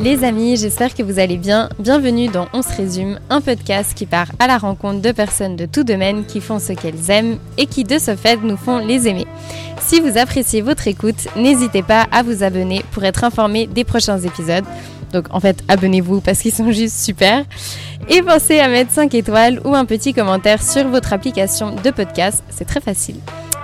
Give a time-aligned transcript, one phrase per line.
[0.00, 1.68] Les amis, j'espère que vous allez bien.
[1.78, 5.66] Bienvenue dans On se résume, un podcast qui part à la rencontre de personnes de
[5.66, 9.06] tout domaine qui font ce qu'elles aiment et qui de ce fait nous font les
[9.06, 9.26] aimer.
[9.80, 14.18] Si vous appréciez votre écoute, n'hésitez pas à vous abonner pour être informé des prochains
[14.18, 14.64] épisodes.
[15.12, 17.44] Donc en fait, abonnez-vous parce qu'ils sont juste super.
[18.08, 22.42] Et pensez à mettre 5 étoiles ou un petit commentaire sur votre application de podcast,
[22.50, 23.20] c'est très facile.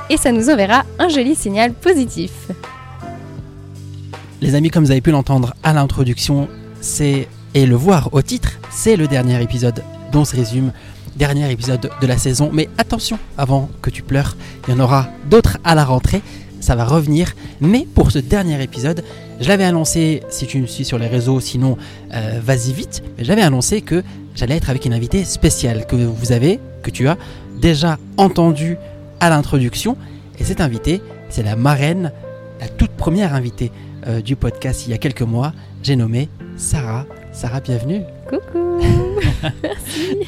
[0.09, 2.31] Et ça nous enverra un joli signal positif.
[4.41, 6.49] Les amis, comme vous avez pu l'entendre à l'introduction,
[6.81, 9.83] c'est et le voir au titre, c'est le dernier épisode
[10.13, 10.73] dont se résume
[11.15, 12.49] dernier épisode de la saison.
[12.51, 16.23] Mais attention, avant que tu pleures, il y en aura d'autres à la rentrée.
[16.61, 17.35] Ça va revenir.
[17.61, 19.05] Mais pour ce dernier épisode,
[19.41, 21.77] je l'avais annoncé, si tu me suis sur les réseaux, sinon
[22.15, 23.03] euh, vas-y vite.
[23.19, 24.03] J'avais annoncé que
[24.35, 27.19] j'allais être avec une invitée spéciale que vous avez, que tu as
[27.61, 28.79] déjà entendu
[29.21, 29.99] à l'introduction.
[30.39, 32.11] Et cette invitée, c'est la marraine,
[32.59, 33.71] la toute première invitée
[34.07, 35.53] euh, du podcast il y a quelques mois.
[35.83, 37.07] J'ai nommé Sarah.
[37.33, 38.03] Sarah, bienvenue.
[38.29, 38.81] Coucou
[39.63, 40.19] Merci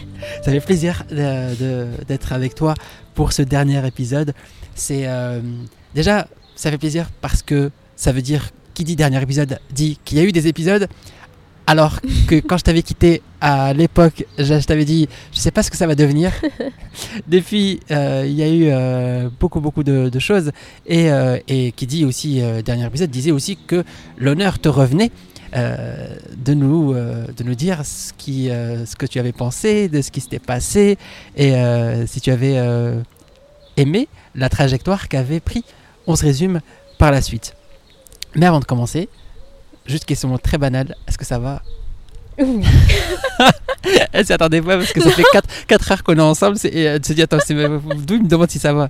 [0.42, 2.74] Ça fait plaisir d'être avec toi
[3.14, 4.34] pour ce dernier épisode.
[4.74, 5.40] C'est euh,
[5.94, 10.18] déjà, ça fait plaisir parce que ça veut dire qui dit dernier épisode dit qu'il
[10.18, 10.88] y a eu des épisodes.
[11.66, 15.70] Alors que quand je t'avais quitté à l'époque, je, t'avais dit, je sais pas ce
[15.70, 16.32] que ça va devenir.
[17.28, 20.50] Depuis, euh, il y a eu euh, beaucoup, beaucoup de, choses.
[20.86, 21.08] Et,
[21.48, 23.84] et, qui dit aussi, dernier épisode, disait aussi que
[24.18, 25.10] l'honneur te revenait.
[25.54, 30.20] de, nous, de nous dire ce, qui, ce que tu avais pensé, de ce qui
[30.20, 30.98] s'était passé,
[31.36, 31.52] et
[32.06, 32.58] si tu avais
[33.76, 35.64] aimé la trajectoire qu'avait pris.
[36.06, 36.60] On se résume
[36.98, 37.54] par la suite.
[38.34, 39.08] Mais avant de commencer,
[39.86, 41.62] juste question très banale, est-ce que ça va
[42.38, 42.62] Oui.
[44.12, 45.24] Elle s'y attendait pas parce que ça fait
[45.68, 48.60] 4, heures qu'on est ensemble et elle se dit attends, d'où il me demande si
[48.60, 48.88] ça va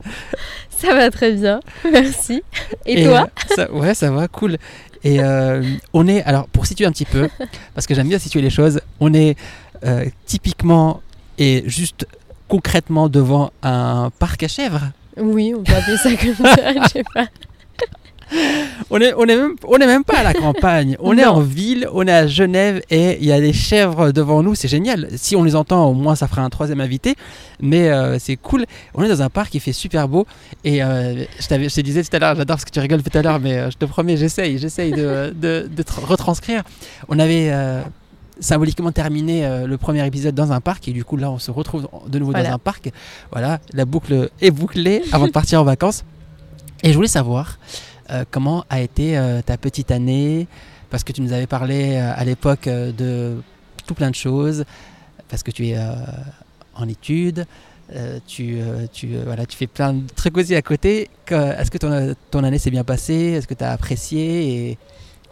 [0.69, 2.43] Ça va très bien, merci.
[2.85, 4.59] Et, toi ça, Ouais, ça va, cool.
[5.03, 5.63] Et euh,
[5.95, 7.29] on est, alors pour situer un petit peu,
[7.75, 9.37] parce que j'aime bien situer les choses, on est
[9.85, 11.01] euh, typiquement
[11.39, 12.07] et juste
[12.49, 14.91] concrètement devant un parc à chèvres.
[15.17, 17.27] Oui, on peut appeler ça comme ça, je sais pas.
[18.91, 21.41] On est, on, est même, on est même pas à la campagne, on est en
[21.41, 25.09] ville, on est à Genève et il y a des chèvres devant nous, c'est génial.
[25.17, 27.15] Si on les entend, au moins ça fera un troisième invité,
[27.61, 28.67] mais euh, c'est cool.
[28.95, 30.27] On est dans un parc qui fait super beau
[30.65, 33.17] et euh, je, je, te disais tout à l'heure, j'adore ce que tu rigoles tout
[33.17, 36.63] à l'heure, mais euh, je te promets, j'essaye, j'essaye de, de, de retranscrire.
[37.09, 37.51] On avait
[38.41, 41.89] symboliquement terminé le premier épisode dans un parc et du coup là on se retrouve
[42.09, 42.91] de nouveau dans un parc.
[43.31, 46.05] Voilà, la boucle est bouclée avant de partir en vacances.
[46.83, 47.59] Et je voulais savoir
[48.31, 50.47] comment a été ta petite année?
[50.91, 53.41] Parce que tu nous avais parlé à l'époque de
[53.87, 54.65] tout plein de choses
[55.29, 55.77] parce que tu es
[56.75, 57.47] en études.
[58.27, 58.59] tu,
[58.93, 61.09] tu, voilà, tu fais plein de trucs aussi à côté.
[61.31, 63.33] Est-ce que ton, ton année s'est bien passée?
[63.33, 64.69] Est-ce que tu as apprécié?
[64.71, 64.79] Et,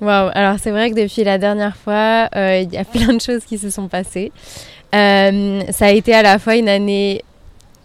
[0.08, 3.44] alors c'est vrai que depuis la dernière fois, euh, il y a plein de choses
[3.44, 4.32] qui se sont passées.
[4.94, 7.22] Euh, ça a été à la fois une année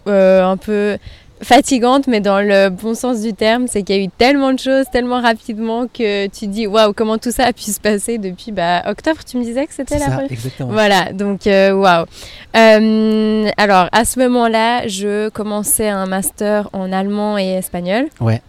[0.08, 0.98] euh, un peu
[1.42, 4.60] fatigante, mais dans le bon sens du terme, c'est qu'il y a eu tellement de
[4.60, 8.52] choses, tellement rapidement que tu dis waouh, comment tout ça a pu se passer depuis
[8.52, 10.72] bah, octobre, tu me disais que c'était la ça, exactement.
[10.72, 12.06] Voilà, donc waouh.
[12.54, 18.08] alors à ce moment-là, je commençais un master en allemand et espagnol.
[18.20, 18.42] Ouais.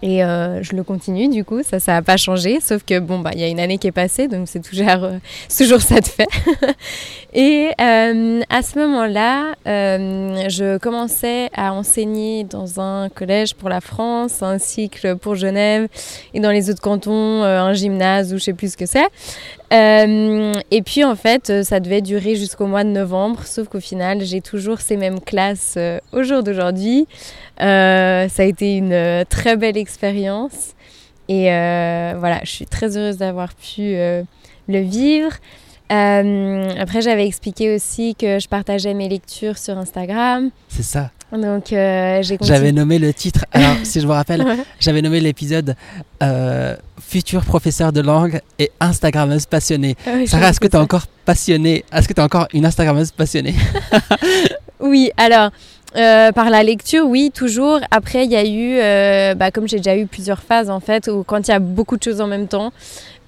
[0.00, 3.18] Et euh, je le continue du coup, ça, ça n'a pas changé, sauf que bon,
[3.18, 5.18] bah, il y a une année qui est passée, donc c'est toujours, euh,
[5.56, 6.28] toujours ça de fait.
[7.34, 13.80] et euh, à ce moment-là, euh, je commençais à enseigner dans un collège pour la
[13.80, 15.88] France, un cycle pour Genève,
[16.32, 19.06] et dans les autres cantons, euh, un gymnase ou je sais plus ce que c'est.
[19.72, 24.22] Euh, et puis en fait, ça devait durer jusqu'au mois de novembre, sauf qu'au final,
[24.22, 25.78] j'ai toujours ces mêmes classes
[26.12, 27.06] au jour d'aujourd'hui.
[27.60, 30.74] Euh, ça a été une euh, très belle expérience.
[31.28, 35.32] Et euh, voilà, je suis très heureuse d'avoir pu le vivre.
[35.90, 40.50] après, j'avais expliqué aussi que je partageais mes lectures sur Instagram.
[40.68, 41.10] C'est ça.
[41.32, 44.56] Donc, euh, j'ai J'avais nommé le titre, alors si je me rappelle, ouais.
[44.80, 45.76] j'avais nommé l'épisode
[46.22, 49.96] euh, Futur professeur de langue et Instagrammeuse passionnée.
[50.06, 51.84] Ah oui, Sarah, est-ce que tu es encore passionnée?
[51.92, 53.54] Est-ce que tu es encore une Instagrammeuse passionnée?
[54.80, 55.50] Oui, alors.
[55.96, 57.80] Euh, par la lecture, oui, toujours.
[57.90, 61.08] Après, il y a eu, euh, bah, comme j'ai déjà eu plusieurs phases en fait,
[61.08, 62.72] où quand il y a beaucoup de choses en même temps,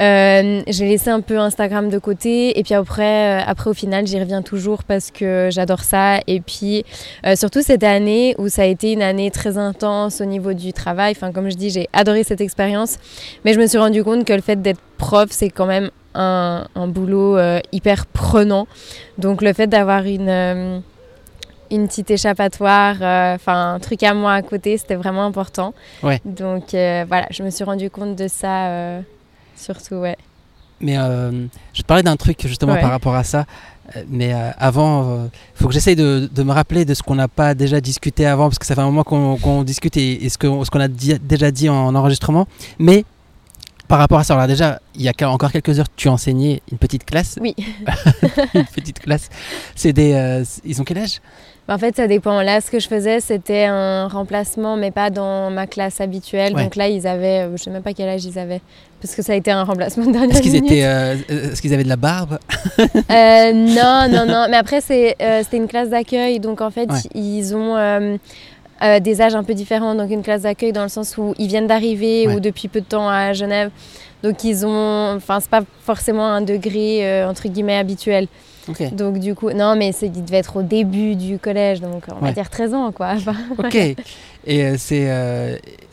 [0.01, 2.59] euh, j'ai laissé un peu Instagram de côté.
[2.59, 6.21] Et puis après, euh, après au final, j'y reviens toujours parce que j'adore ça.
[6.27, 6.85] Et puis,
[7.27, 10.73] euh, surtout cette année où ça a été une année très intense au niveau du
[10.73, 11.13] travail.
[11.17, 12.99] Enfin, comme je dis, j'ai adoré cette expérience.
[13.45, 16.67] Mais je me suis rendu compte que le fait d'être prof, c'est quand même un,
[16.75, 17.39] un boulot
[17.73, 18.67] hyper prenant.
[19.19, 20.83] Donc, le fait d'avoir une
[21.71, 25.75] une petite échappatoire, enfin euh, un truc à moi à côté, c'était vraiment important.
[26.03, 26.21] Ouais.
[26.25, 29.01] Donc euh, voilà, je me suis rendu compte de ça euh,
[29.57, 30.17] surtout, ouais.
[30.81, 30.97] Mais
[31.75, 33.45] je parlais d'un truc justement par rapport à ça.
[34.09, 35.31] Mais avant, il
[35.61, 38.59] faut que j'essaye de, me rappeler de ce qu'on n'a pas déjà discuté avant, parce
[38.59, 41.69] que ça fait un moment qu'on discute et, ce qu'on ce qu'on a déjà dit
[41.69, 42.47] en enregistrement.
[42.79, 43.05] Mais
[43.91, 46.79] par rapport à ça, alors déjà, il y a encore quelques heures, tu enseignais une
[46.79, 47.41] petite classe.
[47.41, 47.57] Oui.
[48.55, 49.29] une petite classe.
[49.75, 51.21] C'est des, euh, ils ont quel âge?
[51.67, 52.41] Bah, En fait, ça dépend.
[52.41, 56.55] Là, ce que je faisais, c'était un remplacement, mais pas dans ma classe habituelle.
[56.55, 58.61] Donc là, ils avaient, euh, je sais même pas quel âge ils avaient,
[59.03, 61.75] parce que ça a été un remplacement de dernière Est-ce qu'ils étaient, euh, est-ce qu'ils
[61.75, 62.39] avaient de la barbe?
[63.09, 64.47] Non, non, non.
[64.49, 67.75] Mais après, c'est, c'était une classe d'accueil, donc en fait, ils ont
[68.83, 71.49] euh, des âges un peu différents, donc une classe d'accueil dans le sens où ils
[71.49, 73.71] viennent d'arriver ou depuis peu de temps à Genève.
[74.23, 78.27] Donc ils ont, enfin c'est pas forcément un degré euh, entre guillemets habituel.
[78.93, 82.33] Donc du coup, non mais il devait être au début du collège, donc on va
[82.33, 83.15] dire 13 ans quoi.
[83.59, 83.75] ok.
[84.47, 85.09] Et euh, c'est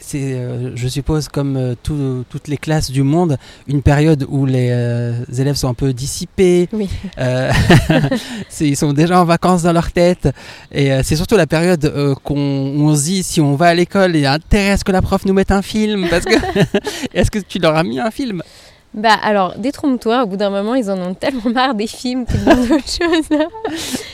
[0.07, 3.37] c'est, euh, je suppose, comme euh, toutes les classes du monde,
[3.67, 6.69] une période où les euh, élèves sont un peu dissipés.
[6.71, 6.89] Oui.
[8.61, 10.29] ils sont déjà en vacances dans leur tête.
[10.71, 14.25] Et c'est surtout la période qu'on se dit si on va à l'école, il y
[14.25, 16.07] a intérêt à ce que la prof nous mette un film.
[16.09, 16.35] Parce que
[17.13, 18.41] est-ce que tu leur as mis un film?
[18.97, 22.43] Bah alors, détrompe-toi, au bout d'un moment, ils en ont tellement marre des films qu'ils
[22.43, 23.39] demandent autre chose.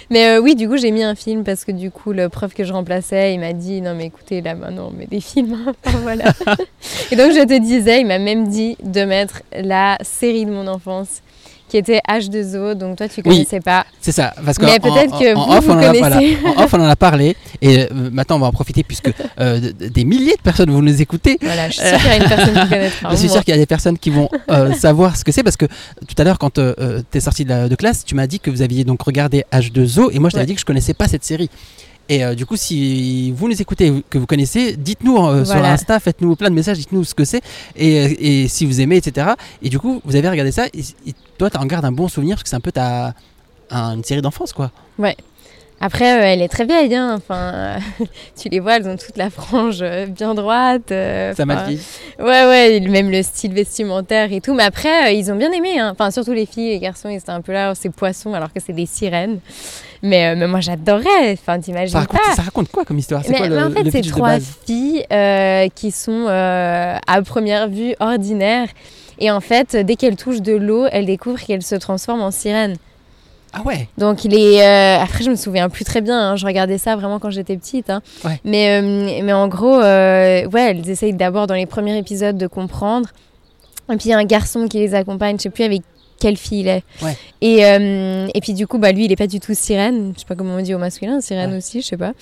[0.10, 2.54] mais euh, oui, du coup, j'ai mis un film parce que du coup, le prof
[2.54, 5.92] que je remplaçais, il m'a dit non mais écoutez, là maintenant, mais des films, hein,
[6.02, 6.26] voilà.
[7.12, 10.68] Et donc, je te disais, il m'a même dit de mettre la série de mon
[10.68, 11.22] enfance
[11.74, 13.88] qui était H2O, donc toi tu connaissais pas.
[14.00, 16.38] C'est ça, parce que mais peut-être que en, off, on connaissez.
[16.46, 19.60] En, off, on en a parlé, et euh, maintenant on va en profiter puisque euh,
[19.80, 21.40] des milliers de personnes vont nous écouter.
[21.42, 23.10] Voilà, je suis sûre qu'il y a une personne qui connaîtra.
[23.14, 25.42] Je suis sûre qu'il y a des personnes qui vont euh, savoir ce que c'est,
[25.42, 28.40] parce que tout à l'heure quand tu es sorti de, de, classe, tu m'as dit
[28.40, 31.08] que vous aviez donc regardé H2O, et moi je t'avais dit que je connaissais pas
[31.08, 31.50] cette série.
[32.10, 36.00] Et euh, du coup, si vous nous écoutez, que vous connaissez, dites-nous euh, sur Insta,
[36.00, 37.42] faites-nous plein de messages, dites-nous ce que c'est
[37.76, 39.32] et, euh, et, si vous aimez, etc.
[39.62, 40.84] Et du coup, vous avez regardé ça et,
[41.38, 43.14] toi, tu en gardes un bon souvenir parce que c'est un peu ta,
[43.72, 44.72] une série d'enfance, quoi.
[45.00, 45.16] Ouais.
[45.86, 47.16] Après, elle est très vieille, hein.
[47.18, 47.78] enfin,
[48.40, 50.90] tu les vois, elles ont toute la frange bien droite.
[51.36, 51.80] ça m'a dit.
[52.20, 54.54] Ouais, ouais, même le style vestimentaire et tout.
[54.54, 55.92] Mais après, ils ont bien aimé, hein.
[55.92, 58.60] enfin, surtout les filles, les garçons, ils étaient un peu là, ces poissons, alors que
[58.66, 59.40] c'est des sirènes.
[60.04, 61.32] Mais, euh, mais moi, j'adorais.
[61.32, 63.24] Enfin, t'imagines ça, ça raconte quoi comme histoire?
[63.30, 68.68] Mais, En fait, c'est trois filles euh, qui sont euh, à première vue ordinaires.
[69.20, 72.76] Et en fait, dès qu'elles touchent de l'eau, elles découvrent qu'elles se transforment en sirènes.
[73.54, 73.88] Ah ouais.
[73.98, 74.62] Donc il est.
[74.96, 76.32] après, je me souviens plus très bien.
[76.32, 76.36] Hein.
[76.36, 77.90] je regardais ça vraiment quand j'étais petite.
[77.90, 78.02] Hein.
[78.26, 78.40] Ouais.
[78.44, 78.82] Mais,
[79.24, 83.10] mais en gros, ouais, elles essayent d'abord dans les premiers épisodes de comprendre.
[83.92, 85.38] Et puis il y a un garçon qui les accompagne.
[85.38, 85.82] Je sais plus avec
[86.24, 86.84] quelle fille il est.
[87.42, 90.14] Et, euh, et puis du coup, bah, lui, il est pas du tout sirène.
[90.16, 92.14] Je sais pas comment on dit au masculin, sirène aussi, je sais pas.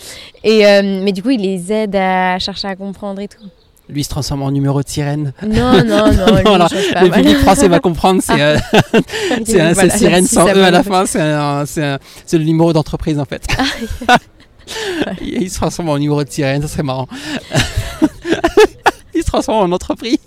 [0.44, 3.44] Et, euh, mais du coup, il les aide à chercher à comprendre et tout.
[3.91, 5.33] Lui, il se transforme en numéro de sirène.
[5.43, 6.43] Non, non, non.
[6.45, 8.21] non le public français va comprendre.
[8.23, 8.57] C'est euh,
[9.45, 11.05] c'est sirène sans E à la fin.
[11.05, 13.45] C'est le numéro d'entreprise, en fait.
[14.07, 14.17] Ah,
[15.21, 17.07] il se transforme en numéro de sirène, ça serait marrant.
[19.13, 20.17] il se transforme en entreprise.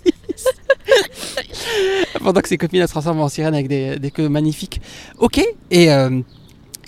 [2.19, 4.81] Pendant que ses copines se transforment en sirène avec des, des queues magnifiques.
[5.17, 5.41] Ok,
[5.71, 6.21] et euh,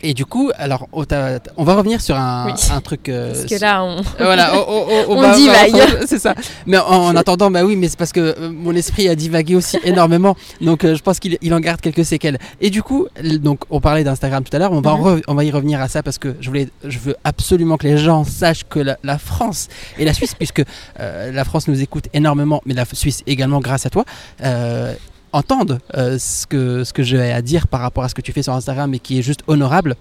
[0.04, 3.10] et du coup, alors, on, va revenir sur un, un truc.
[3.10, 4.02] Euh, parce que là, on.
[4.20, 4.54] Voilà,
[5.08, 6.06] on, divague.
[6.06, 6.36] C'est ça.
[6.66, 9.78] Mais en, attendant, bah oui, mais c'est parce que euh, mon esprit a divagué aussi
[9.84, 10.36] énormément.
[10.62, 12.38] Donc, euh, je pense qu'il il en garde quelques séquelles.
[12.62, 14.72] Et du coup, donc, on parlait d'Instagram tout à l'heure.
[14.72, 15.22] On, va mhm.
[15.28, 17.98] on va y revenir à ça parce que je, voulais, je veux absolument que les
[17.98, 20.64] gens sachent que la, France et la Suisse, puisque
[21.00, 24.06] la France nous écoute énormément, mais la Suisse également grâce à toi
[25.38, 28.32] entendent euh, ce, que, ce que j'ai à dire par rapport à ce que tu
[28.32, 29.96] fais sur Instagram et qui est juste honorable,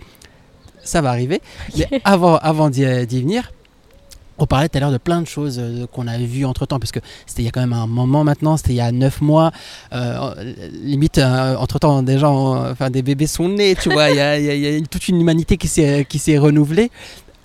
[0.83, 1.41] ça va arriver.
[1.77, 2.85] Mais avant, avant d'y
[3.21, 3.53] venir,
[4.39, 6.79] on parlait tout à l'heure de plein de choses euh, qu'on avait vues entre temps,
[6.79, 8.93] parce que c'était il y a quand même un moment maintenant, c'était il y a
[8.93, 9.51] neuf mois.
[9.93, 10.35] Euh,
[10.73, 14.11] limite, entre temps, des gens, enfin des bébés sont nés, tu vois.
[14.11, 16.91] Il y, y, a toute une humanité qui s'est renouvelée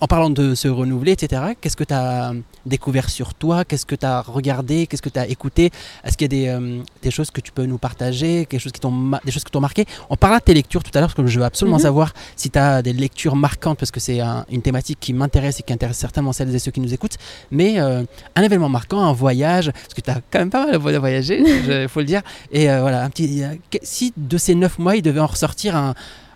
[0.02, 2.32] en parlant de se renouveler, etc., qu'est-ce que tu as
[2.66, 3.64] découvert sur toi?
[3.64, 4.88] Qu'est-ce que tu as regardé?
[4.88, 5.70] Qu'est-ce que tu as écouté?
[6.02, 8.44] Est-ce qu'il y a des, euh, des, choses que tu peux nous partager?
[8.46, 8.80] Quelque chose qui
[9.24, 9.84] Des choses qui t'ont marqué?
[10.10, 11.84] On parlera de tes lectures tout à l'heure, parce que je veux absolument mhm.
[11.84, 15.62] savoir si tu as des lectures marquantes, parce que c'est une thématique qui m'intéresse et
[15.62, 17.18] qui intéresse certainement celles et ceux qui nous écoutent.
[17.52, 18.02] Mais euh,
[18.34, 21.40] un événement marquant, un voyage, parce que tu as quand même pas mal voyagé,
[21.82, 22.22] il faut le dire.
[22.50, 23.44] Et euh, voilà, un petit,
[23.84, 25.94] si de ces neuf mois, il devait en ressortir un,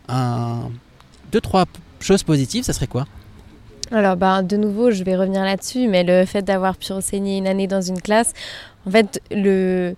[0.08, 0.70] un
[1.32, 1.64] deux, trois
[1.98, 3.08] choses positives, ça serait quoi?
[3.92, 7.46] Alors, bah, de nouveau, je vais revenir là-dessus, mais le fait d'avoir pu enseigner une
[7.46, 8.32] année dans une classe,
[8.86, 9.94] en fait, le...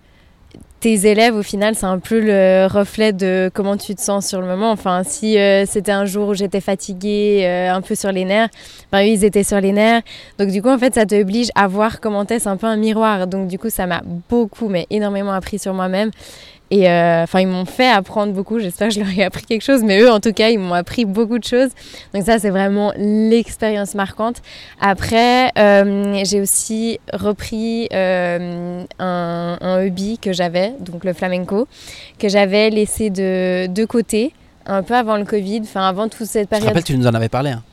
[0.79, 4.41] tes élèves, au final, c'est un peu le reflet de comment tu te sens sur
[4.41, 4.71] le moment.
[4.71, 8.49] Enfin, si euh, c'était un jour où j'étais fatiguée, euh, un peu sur les nerfs,
[8.91, 10.01] ben, eux, ils étaient sur les nerfs.
[10.37, 12.39] Donc, du coup, en fait, ça t'oblige à voir comment t'es.
[12.39, 13.25] C'est un peu un miroir.
[13.25, 16.11] Donc, du coup, ça m'a beaucoup, mais énormément appris sur moi-même.
[16.71, 18.59] Et enfin, ils m'ont fait apprendre beaucoup.
[18.59, 20.75] J'espère que je leur ai appris quelque chose, mais eux, en tout cas, ils m'ont
[20.75, 21.69] appris beaucoup de choses.
[22.13, 24.41] Donc ça, c'est vraiment l'expérience marquante.
[24.79, 25.51] Après,
[26.23, 31.67] j'ai aussi repris un, un hobby que j'avais, donc le flamenco,
[32.19, 34.33] que j'avais laissé de, de côté
[34.65, 36.65] un peu avant le Covid, enfin avant toute cette période.
[36.65, 37.49] Je rappelle, tu nous en avais parlé.
[37.51, 37.63] Hein,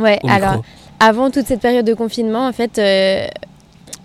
[0.00, 0.62] ouais, alors
[1.00, 3.26] avant toute cette période de confinement, en fait, euh,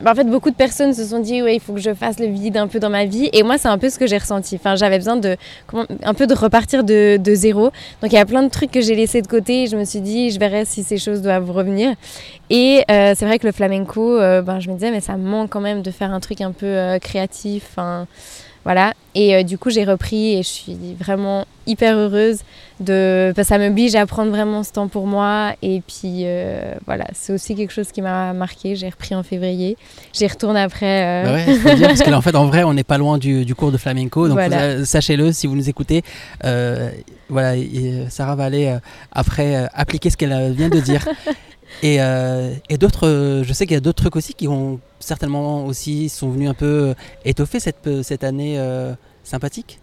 [0.05, 2.27] en fait, beaucoup de personnes se sont dit, ouais, il faut que je fasse le
[2.27, 3.29] vide un peu dans ma vie.
[3.33, 4.55] Et moi, c'est un peu ce que j'ai ressenti.
[4.55, 5.35] Enfin, j'avais besoin de,
[6.03, 7.71] un peu de repartir de, zéro.
[8.01, 9.67] Donc, il y a plein de trucs que j'ai laissés de côté.
[9.67, 11.93] Je me suis dit, je verrai si ces choses doivent revenir.
[12.49, 15.27] Et euh, c'est vrai que le flamenco, euh, ben, je me disais, mais ça me
[15.27, 17.65] manque quand même de faire un truc un peu créatif.
[17.71, 18.07] Enfin,
[18.63, 18.93] voilà.
[19.15, 22.39] Et euh, du coup, j'ai repris et je suis vraiment hyper heureuse.
[22.79, 23.33] De...
[23.43, 25.53] ça m'oblige à prendre vraiment ce temps pour moi.
[25.61, 28.75] Et puis, euh, voilà, c'est aussi quelque chose qui m'a marqué.
[28.75, 29.77] J'ai repris en février.
[30.13, 31.03] J'y retourne après.
[31.03, 31.23] Euh.
[31.23, 33.45] Bah ouais, faut dire, parce que en fait, en vrai, on n'est pas loin du,
[33.45, 34.27] du, cours de flamenco.
[34.27, 34.39] Donc,
[34.85, 36.03] sachez-le, si vous nous écoutez.
[37.29, 37.55] voilà,
[38.09, 38.77] Sarah va aller
[39.11, 41.07] après appliquer ce qu'elle vient de dire.
[41.83, 41.97] Et,
[42.69, 46.29] et d'autres, je sais qu'il y a d'autres trucs aussi qui ont certainement aussi sont
[46.29, 46.93] venus un peu
[47.25, 49.79] étoffer cette, cette année euh, sympathique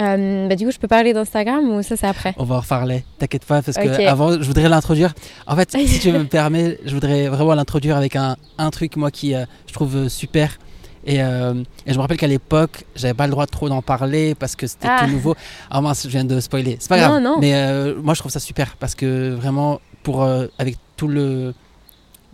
[0.00, 2.34] euh, bah, du coup, je peux parler d'Instagram ou ça c'est après?
[2.38, 5.12] On va en reparler, t'inquiète pas, parce que avant, je voudrais l'introduire.
[5.46, 9.10] En fait, si tu me permets, je voudrais vraiment l'introduire avec un, un, truc, moi,
[9.10, 10.58] qui euh, je trouve super.
[11.04, 14.34] Et, et, je me rappelle qu'à l'époque, j'avais pas le droit de trop d'en parler
[14.34, 15.06] parce que c'était tout ah.
[15.06, 15.34] nouveau.
[15.70, 16.76] Ah mince, je viens de spoiler.
[16.78, 17.20] C'est pas grave.
[17.20, 17.38] Non, non.
[17.40, 17.54] Mais
[18.02, 21.54] moi, je trouve ça super parce que vraiment, pour, avec tout le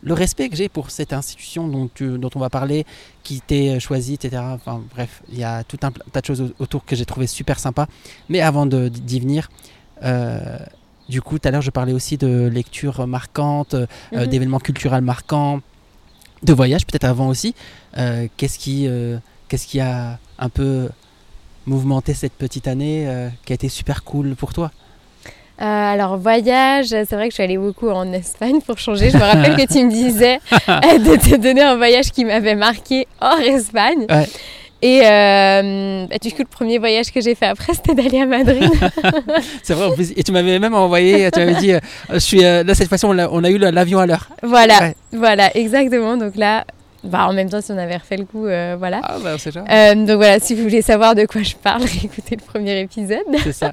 [0.02, 2.86] le respect que j'ai pour cette institution dont, dont on va parler,
[3.22, 4.42] qui t'est choisi, etc.
[4.54, 7.58] Enfin bref, il y a tout un tas de choses autour que j'ai trouvé super
[7.58, 7.88] sympa.
[8.28, 9.48] Mais avant d'y venir,
[10.04, 10.58] euh,
[11.08, 14.26] du coup, tout à l'heure, je parlais aussi de lectures marquantes, euh, mhm.
[14.26, 15.60] d'événements culturels marquants,
[16.42, 17.54] de voyages peut-être avant aussi.
[17.96, 18.88] Euh, qu'est-ce qui,
[19.48, 20.88] qu'est-ce qui a un peu
[21.66, 23.08] mouvementé cette petite année
[23.44, 24.70] qui a été super cool pour toi?
[25.60, 29.10] Euh, alors voyage, c'est vrai que je suis allée beaucoup en Espagne pour changer.
[29.10, 33.08] Je me rappelle que tu me disais de te donner un voyage qui m'avait marqué
[33.20, 34.06] hors Espagne.
[34.80, 38.26] Et euh, bah, du coup, le premier voyage que j'ai fait après, c'était d'aller à
[38.26, 38.70] Madrid.
[39.62, 40.12] c'est vrai, en plus.
[40.16, 41.80] Et tu m'avais même envoyé, tu m'avais dit, euh,
[42.12, 44.28] je suis, là, cette fois-ci, on a, on a eu l'avion à l'heure.
[44.42, 46.16] Voilà, voilà, exactement.
[46.16, 46.64] Donc là,
[47.04, 49.00] bah, en même temps, si on avait refait le coup, euh, voilà.
[49.04, 52.36] Ah, bah, c'est euh, donc voilà, si vous voulez savoir de quoi je parle, écoutez
[52.36, 53.24] le premier épisode.
[53.42, 53.72] C'est ça.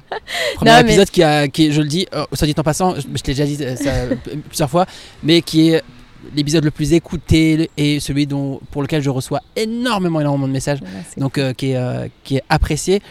[0.54, 3.22] Premier épisode qui, a, qui je le dis, euh, soit dit en passant, je, je
[3.22, 3.90] t'ai déjà dit ça
[4.48, 4.86] plusieurs fois,
[5.22, 5.82] mais qui est
[6.36, 10.80] l'épisode le plus écouté et celui dont, pour lequel je reçois énormément, énormément de messages,
[11.16, 13.02] donc qui, est, qui est apprécié.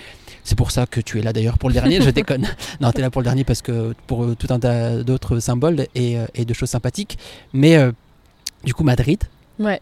[0.43, 2.47] C'est pour ça que tu es là d'ailleurs pour le dernier, je déconne.
[2.79, 5.87] Non, tu es là pour le dernier parce que pour tout un tas d'autres symboles
[5.95, 7.17] et, et, de choses sympathiques.
[7.51, 7.77] Mais
[8.63, 9.23] du coup, Madrid.
[9.59, 9.79] Ouais.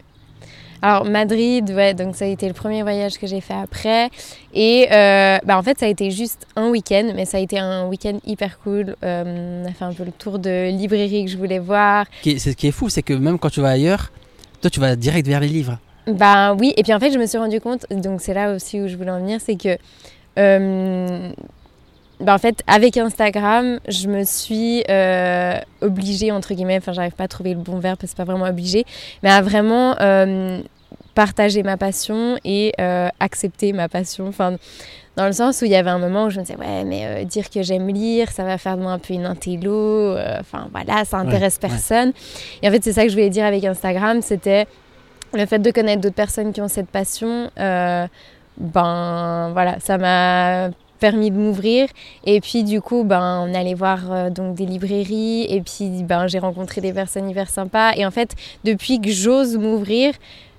[0.84, 4.10] Alors Madrid, ouais, donc ça a été le premier voyage que j'ai fait après.
[4.54, 7.58] Et euh, bah, en fait, ça a été juste un week-end, mais ça a été
[7.58, 8.98] un week-end hyper cool.
[9.02, 12.06] Euh, on a fait un peu le tour de librairie que je voulais voir.
[12.25, 14.12] Ce qui est fou, c'est que même quand tu vas ailleurs,
[14.60, 15.78] toi tu vas direct vers les livres.
[16.06, 18.82] Bah oui, et puis en fait, je me suis rendu compte, donc c'est là aussi
[18.82, 19.78] où je voulais en venir, c'est que.
[20.38, 21.32] Euh,
[22.20, 27.25] bah en fait, avec Instagram, je me suis euh, obligée, entre guillemets, enfin, j'arrive pas
[27.25, 28.86] à trouver le bon verbe parce que c'est pas vraiment obligée,
[29.24, 30.62] mais à vraiment euh,
[31.15, 34.27] partager ma passion et euh, accepter ma passion.
[34.27, 34.58] Enfin,
[35.15, 37.25] dans le sens où il y avait un moment où je me disais, ouais, mais
[37.25, 41.05] dire que j'aime lire, ça va faire de moi un peu une intello, enfin voilà,
[41.05, 42.13] ça intéresse personne.
[42.62, 44.65] Et en fait, c'est ça que je voulais dire avec Instagram, c'était
[45.34, 47.50] le fait de connaître d'autres personnes qui ont cette passion.
[47.58, 50.70] ben voilà, ça m'a
[51.04, 51.90] permis de m'ouvrir.
[52.24, 56.28] Et puis du coup, ben, on allait voir euh, donc des librairies et puis ben,
[56.28, 57.92] j'ai rencontré des personnes hyper sympas.
[57.98, 60.14] Et en fait, depuis que j'ose m'ouvrir,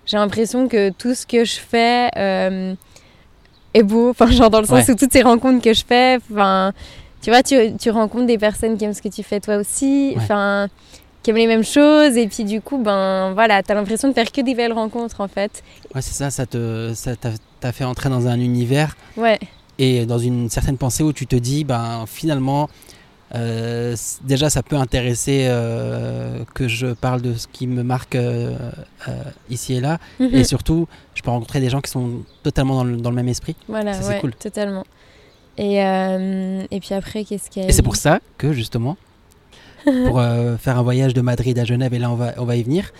[0.04, 2.74] j'ai l'impression que tout ce que je fais euh,
[3.72, 4.10] est beau.
[4.10, 6.74] Enfin, genre dans le sens où toutes ces rencontres que je fais, enfin,
[7.22, 10.12] tu vois, tu, tu, rencontres des personnes qui aiment ce que tu fais toi aussi.
[10.18, 10.68] Enfin.
[11.22, 14.30] qui aiment les mêmes choses et puis du coup ben voilà t'as l'impression de faire
[14.30, 15.62] que des belles rencontres en fait
[15.94, 19.38] ouais c'est ça ça te ça t'a fait entrer dans un univers ouais
[19.78, 22.68] et dans une certaine pensée où tu te dis, ben, finalement,
[23.34, 28.56] euh, déjà ça peut intéresser euh, que je parle de ce qui me marque euh,
[29.50, 29.98] ici et là.
[30.20, 30.34] Mhm.
[30.34, 33.28] Et surtout, je peux rencontrer des gens qui sont totalement dans le, dans le même
[33.28, 33.56] esprit.
[33.68, 34.34] Voilà, c'est cool.
[34.34, 34.84] totalement.
[35.56, 38.96] Et, et puis après, qu'est-ce qu'il y a Et c'est pour ça que justement,
[39.84, 40.20] pour
[40.58, 42.92] faire un voyage de Madrid à Genève, et là on va, on va y venir,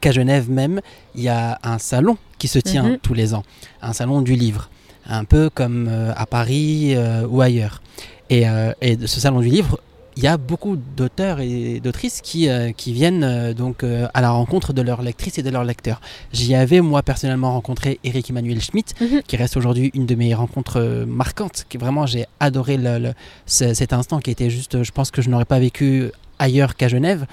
[0.00, 0.80] qu'à Genève même,
[1.14, 2.98] il y a un salon qui se tient mhm.
[2.98, 3.42] tous les ans,
[3.82, 4.70] un salon du livre
[5.06, 7.82] un peu comme euh, à Paris euh, ou ailleurs.
[8.30, 9.78] Et, euh, et, ce salon du livre,
[10.16, 14.80] il y a beaucoup d'auteurs et d'autrices qui, qui viennent donc à la rencontre de
[14.80, 16.00] leurs lectrices et de leurs lecteurs.
[16.32, 19.22] J'y avais moi personnellement rencontré Eric Emmanuel Schmitt, Mhm.
[19.26, 21.64] qui reste aujourd'hui une de mes rencontres marquantes.
[21.68, 23.12] Qui vraiment j'ai adoré le- le-
[23.46, 26.86] ce- cet instant qui était juste, je pense que je n'aurais pas vécu ailleurs qu'à
[26.86, 27.26] Genève.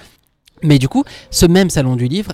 [0.64, 2.32] Mais du coup, ce même salon du livre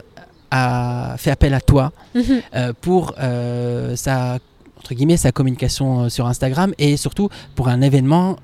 [0.51, 2.23] a fait appel à toi Mhm.
[2.55, 4.39] euh, pour euh, sa
[4.79, 8.37] entre guillemets sa communication euh, sur Instagram et surtout pour un événement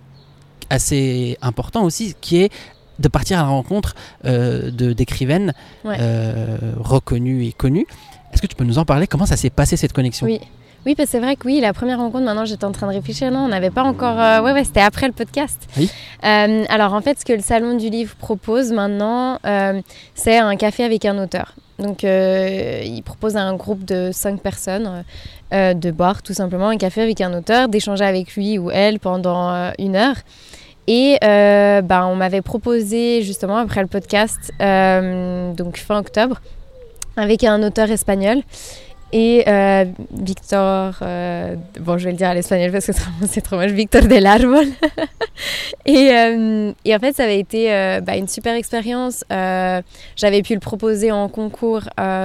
[0.70, 2.52] assez important aussi qui est
[2.98, 5.52] de partir à la rencontre euh, d'écrivaines
[5.84, 5.96] Ouais.
[6.00, 7.86] euh, reconnues et connues.
[8.32, 9.06] Est-ce que tu peux nous en parler?
[9.06, 10.26] Comment ça s'est passé cette connexion?
[10.26, 10.40] Oui.
[10.86, 12.92] Oui, parce que c'est vrai que oui, la première rencontre, maintenant j'étais en train de
[12.92, 14.20] réfléchir, non, on n'avait pas encore...
[14.20, 15.58] euh, ouais, ouais, c'était après le podcast.
[15.78, 15.90] Oui.
[16.24, 19.80] Euh, alors en fait, ce que le Salon du Livre propose maintenant, euh,
[20.14, 21.54] c'est un café avec un auteur.
[21.78, 25.02] Donc euh, il propose à un groupe de cinq personnes euh,
[25.52, 29.00] euh, de boire tout simplement un café avec un auteur, d'échanger avec lui ou elle
[29.00, 30.16] pendant une heure.
[30.86, 36.40] Et ben, on m'avait proposé justement après le podcast, donc fin octobre,
[37.16, 38.42] avec un auteur espagnol.
[39.16, 42.92] Et euh, Victor, euh, bon je vais le dire à l'espagnol parce que
[43.28, 44.66] c'est trop- moche, Victor del Árbol.
[45.86, 47.68] et, euh, et en fait ça avait été
[48.04, 49.24] bah, une super expérience.
[49.30, 51.82] J'avais pu le proposer en concours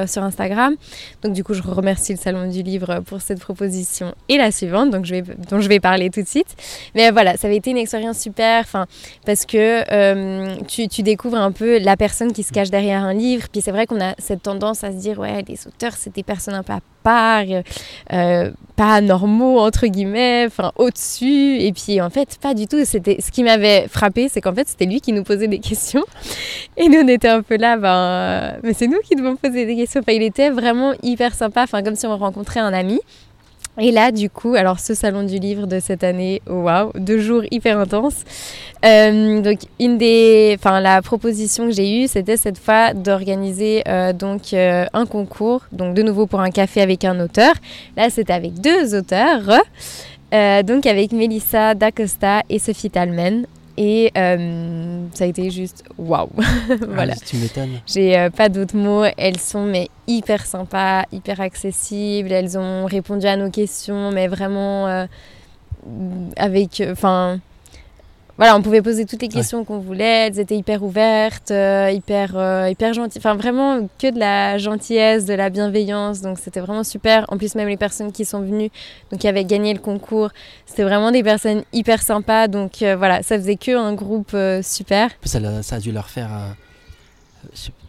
[0.08, 0.76] sur Instagram.
[1.22, 4.90] Donc du coup je remercie le Salon du Livre pour cette proposition et la suivante
[4.90, 5.06] donc
[5.52, 6.56] dont je vais parler tout de suite.
[6.96, 8.66] Mais voilà, ça avait été une expérience super
[9.28, 13.48] parce que tu, découvres un peu la personne qui se cache derrière un livre.
[13.52, 16.24] Puis c'est vrai qu'on a cette tendance à se dire ouais les auteurs c'est des
[16.24, 17.46] personnes un peu part,
[18.14, 21.58] euh, pas normaux entre guillemets, enfin au-dessus.
[21.60, 22.84] Et puis en fait pas du tout.
[22.86, 26.04] C'était ce qui m'avait frappé, c'est qu'en fait c'était lui qui nous posait des questions
[26.78, 29.66] et nous on était un peu là, ben euh, mais c'est nous qui devons poser
[29.66, 30.02] des questions.
[30.02, 33.00] Enfin il était vraiment hyper sympa, enfin comme si on rencontrait un ami.
[33.78, 37.44] Et là, du coup, alors ce salon du livre de cette année, waouh, deux jours
[37.50, 38.24] hyper intenses.
[38.86, 44.12] Euh, donc une des, enfin la proposition que j'ai eue, c'était cette fois d'organiser euh,
[44.14, 47.54] donc euh, un concours, donc de nouveau pour un café avec un auteur.
[47.96, 49.62] Là, c'était avec deux auteurs,
[50.66, 53.46] donc avec Melissa D'Acosta et Sophie Talman.
[53.82, 56.30] Et euh, ça a été juste waouh,
[56.90, 57.14] voilà.
[57.16, 57.80] Ah, tu m'étonnes.
[57.88, 59.06] J'ai euh, pas d'autres mots.
[59.16, 62.30] Elles sont mais hyper sympas, hyper accessibles.
[62.30, 65.06] Elles ont répondu à nos questions, mais vraiment euh,
[66.36, 67.40] avec, enfin,
[68.40, 70.28] voilà, on pouvait poser toutes les questions qu'on voulait.
[70.28, 73.20] Elles étaient hyper ouvertes, euh, hyper, euh, hyper gentilles.
[73.20, 76.22] Enfin, vraiment que de la gentillesse, de la bienveillance.
[76.22, 77.26] Donc, c'était vraiment super.
[77.28, 78.72] En plus, même les personnes qui sont venues,
[79.12, 80.30] donc qui avaient gagné le concours,
[80.66, 82.48] c'était vraiment des personnes hyper sympas.
[82.48, 85.10] Donc, euh, voilà, ça faisait que un groupe super.
[85.26, 86.30] Ça, ça a dû leur faire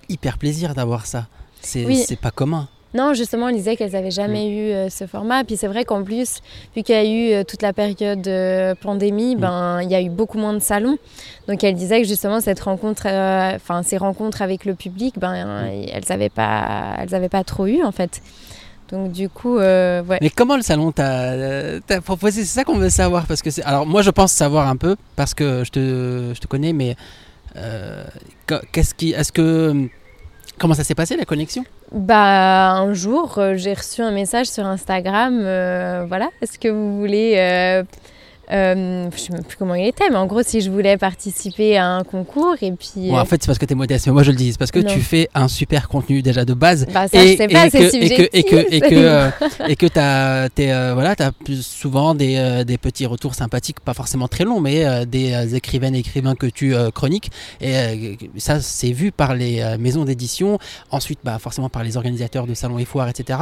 [0.08, 1.28] hyper plaisir d'avoir ça.
[1.60, 2.02] C'est Oui.
[2.04, 2.68] c'est pas commun.
[2.92, 4.52] Non, justement, on disait qu'elles n'avaient jamais Mm.
[4.52, 5.44] eu euh, ce format.
[5.44, 6.40] Puis c'est vrai qu'en plus,
[6.74, 9.40] vu qu'il y a eu euh, toute la période de pandémie, Mm.
[9.40, 10.98] ben, il y a eu beaucoup moins de salons.
[11.46, 15.34] Donc elle disait que justement, cette rencontre, euh, enfin ces rencontres avec le public, ben,
[15.34, 18.20] euh, elles n'avaient pas, elles avaient pas trop eu en fait.
[18.90, 20.18] Donc du coup, euh, ouais.
[20.20, 22.40] Mais comment le salon t'a euh, proposé?
[22.44, 23.24] C'est ça qu'on veut savoir.
[23.26, 26.48] Parce que alors moi je pense savoir un peu parce que je te, je te
[26.48, 26.96] connais, mais
[27.56, 28.02] euh,
[28.48, 29.88] qu- qu'est-ce qui, est-ce que
[30.60, 31.64] comment ça s'est passé la connexion?
[31.90, 35.40] Bah, un jour, euh, j'ai reçu un message sur Instagram.
[35.42, 37.82] euh, voilà, est-ce que vous voulez.
[38.52, 40.96] Euh, euh, je sais même plus comment il était, mais en gros, si je voulais
[40.96, 43.08] participer à un concours, et puis.
[43.08, 44.58] Bon, euh, En fait c'est parce que t'es modeste, mais moi je le dis, c'est
[44.58, 44.92] parce que Non.
[44.92, 46.86] tu fais un super contenu déjà de base.
[46.92, 49.30] bah, ça, je sais pas, c'est que, et que et que et que euh,
[49.68, 53.94] et que t'as t'es, euh, voilà plus souvent des, euh, des petits retours sympathiques pas
[53.94, 57.76] forcément très longs mais euh, des euh, écrivaines et écrivains que tu euh, chroniques et
[57.76, 60.58] euh, ça c'est vu par les euh, maisons d'édition
[60.90, 63.38] ensuite bah forcément par les organisateurs de salons et foires etc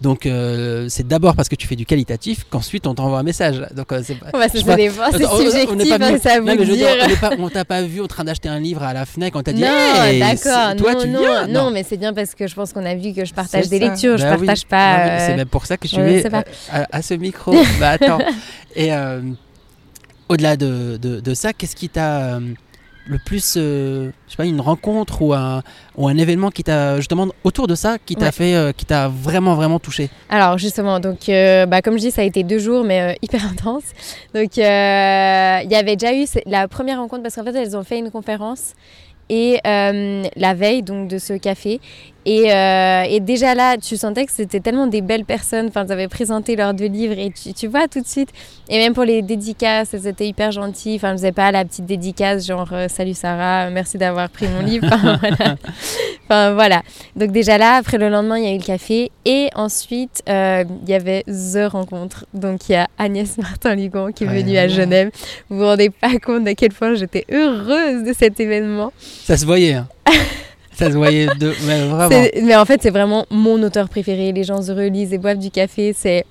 [0.00, 3.62] donc euh, c'est d'abord parce que tu fais du qualitatif qu'ensuite on t'envoie un message
[3.74, 4.30] donc euh, c'est pas-
[4.64, 4.76] Pas.
[4.76, 6.88] c'est n'est subjectif, pas hein, ça vous Non, mais je veux dire,
[7.38, 9.52] on pas- t'a pas vu en train d'acheter un livre à la Fnac on t'a
[9.52, 9.68] dit Non,
[10.04, 10.36] Hey, d'accord,
[10.70, 12.84] c'est- toi non, tu non, viens non, mais c'est bien parce que je pense qu'on
[12.84, 13.86] a vu que je partage C'est des ça.
[13.90, 14.46] lectures, je Bah oui.
[14.46, 14.94] partage pas.
[14.96, 16.44] Oui, euh, C'est même pour ça que je c'est pas-
[16.90, 17.52] à, ce micro.
[17.80, 18.18] bah attends.
[18.76, 19.20] Et euh,
[20.28, 22.40] au-delà de, de- de ça, qu'est-ce qui t'a euh,
[23.06, 25.62] le plus, euh, je sais pas, une rencontre ou un,
[25.96, 28.32] ou un événement qui t'a justement autour de ça, qui t'a Ouais.
[28.32, 30.08] fait, euh, qui t'a vraiment vraiment touché?
[30.30, 33.14] Alors justement, donc euh, bah, comme je dis, ça a été deux jours, mais euh,
[33.22, 33.82] hyper intense.
[34.34, 34.64] Donc il y
[35.74, 38.74] avait déjà eu la première rencontre parce qu'en fait elles ont fait une conférence
[39.28, 41.80] et euh, la veille donc de ce café
[42.24, 45.66] Et, euh, et, déjà là, tu sentais que c'était tellement des belles personnes.
[45.66, 48.30] Enfin, ils avaient présenté leurs deux livres et tu, tu, vois tout de suite.
[48.68, 50.94] Et même pour les dédicaces, c'était hyper gentil.
[50.96, 54.60] Enfin, je faisais pas la petite dédicace genre euh, Salut Sarah, merci d'avoir pris mon
[54.64, 54.86] livre.
[54.92, 55.56] Enfin voilà.
[56.24, 56.82] enfin voilà.
[57.16, 59.10] Donc déjà là, après le lendemain, il y a eu le café.
[59.24, 62.26] Et ensuite, euh, il y avait The Rencontre.
[62.34, 65.10] Donc il y a Agnès Martin-Lugan qui est venue à Genève.
[65.48, 68.92] Vous vous rendez pas compte à quel point j'étais heureuse de cet événement.
[69.24, 69.74] Ça se voyait.
[69.74, 69.88] Hein.
[70.74, 71.54] Ça se voyait de...
[71.66, 72.26] mais, vraiment.
[72.42, 74.32] mais en fait, c'est vraiment mon auteur préféré.
[74.32, 75.94] Les gens heureux lisent et boivent du café.
[75.96, 76.24] C'est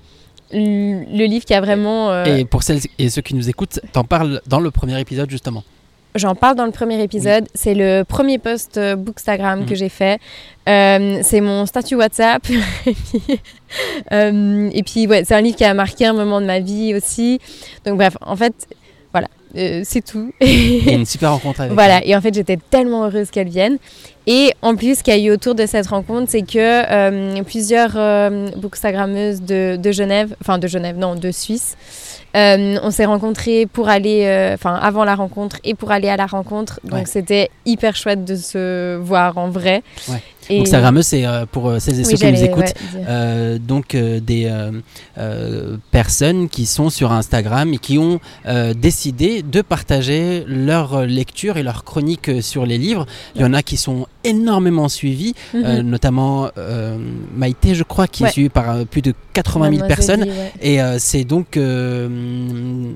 [0.52, 2.10] le livre qui a vraiment.
[2.10, 5.30] Euh, et pour celles et ceux qui nous écoutent, t'en parles dans le premier épisode
[5.30, 5.64] justement.
[6.14, 7.46] J'en parle dans le premier épisode.
[7.54, 9.66] C'est le premier post euh, Bookstagram mm.
[9.66, 10.20] que j'ai fait.
[10.68, 12.42] Euh, c'est mon statut WhatsApp.
[12.50, 13.22] et puis,
[14.78, 17.40] et puis ouais, c'est un livre qui a marqué un moment de ma vie aussi.
[17.86, 18.68] Donc bref, en fait,
[19.10, 20.32] voilà, c'est tout.
[20.40, 23.78] Et une super rencontre avec Voilà, et en fait, j'étais tellement heureuse qu'elle vienne.
[24.26, 27.42] Et en plus, ce qu'il y a eu autour de cette rencontre, c'est que euh,
[27.42, 31.76] plusieurs euh, bookstagrammeuses de, de, Genève, enfin de Genève, non, de Suisse,
[32.36, 36.16] euh, on s'est rencontrés pour aller, euh, enfin avant la rencontre et pour aller à
[36.16, 36.80] la rencontre.
[36.84, 39.82] Donc c'était hyper chouette de se voir en vrai.
[40.08, 40.22] Ouais.
[40.50, 40.58] Et...
[40.58, 44.50] Donc Sagrameux, c'est euh, pour euh, celles et ceux qui nous écoutent, ouais, donc des
[45.90, 48.20] personnes qui sont sur Instagram et qui ont
[48.76, 53.06] décidé de partager leur lecture et leur chronique sur les livres.
[53.34, 55.80] Il y en a qui sont énormément suivis, mm -hmm.
[55.82, 56.50] notamment
[57.36, 60.24] Maïté, je crois, qui est suivie par plus de 80 000 personnes.
[60.24, 60.30] Dit,
[60.70, 61.58] et c'est donc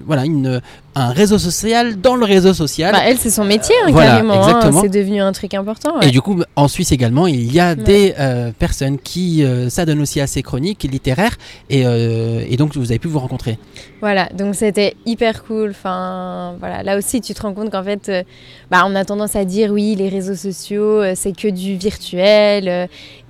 [0.08, 0.60] voilà, une,
[0.96, 2.92] un réseau social dans le réseau social.
[2.92, 4.46] Bah, elle, c'est son métier, hein, voilà, carrément.
[4.46, 5.98] Hein, c'est devenu un truc important.
[5.98, 6.08] Ouais.
[6.08, 7.76] Et du coup, en Suisse également, il y a ouais.
[7.76, 11.36] des euh, personnes qui euh, s'adonnent aussi à ces chroniques littéraires.
[11.68, 13.58] Et, euh, et, donc, vous avez pu vous rencontrer.
[14.00, 15.70] Voilà, donc c'était hyper cool.
[15.70, 18.22] Enfin, voilà, là aussi, tu te rends compte qu'en fait, euh,
[18.70, 22.88] bah, on a tendance à dire oui, les réseaux sociaux, euh, c'est que du virtuel.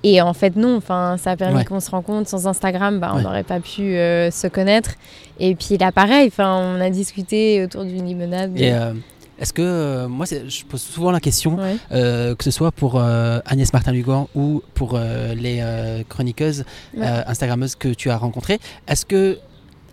[0.09, 0.77] Et en fait, non.
[0.77, 1.65] Enfin, ça a permis ouais.
[1.65, 2.29] qu'on se rencontre.
[2.29, 4.95] Sans Instagram, bah, on n'aurait pas pu se connaître.
[5.39, 8.59] Et puis là, pareil, on a discuté autour d'une limonade.
[8.59, 8.93] Et euh,
[9.39, 11.77] est-ce que, euh, moi, je pose souvent la question, ouais.
[11.93, 15.63] euh, que ce soit pour euh, Agnès Martin-Lugan ou pour euh, les
[16.09, 16.65] chroniqueuses.
[16.97, 19.39] Instagrammeuses que tu as rencontrées, est-ce que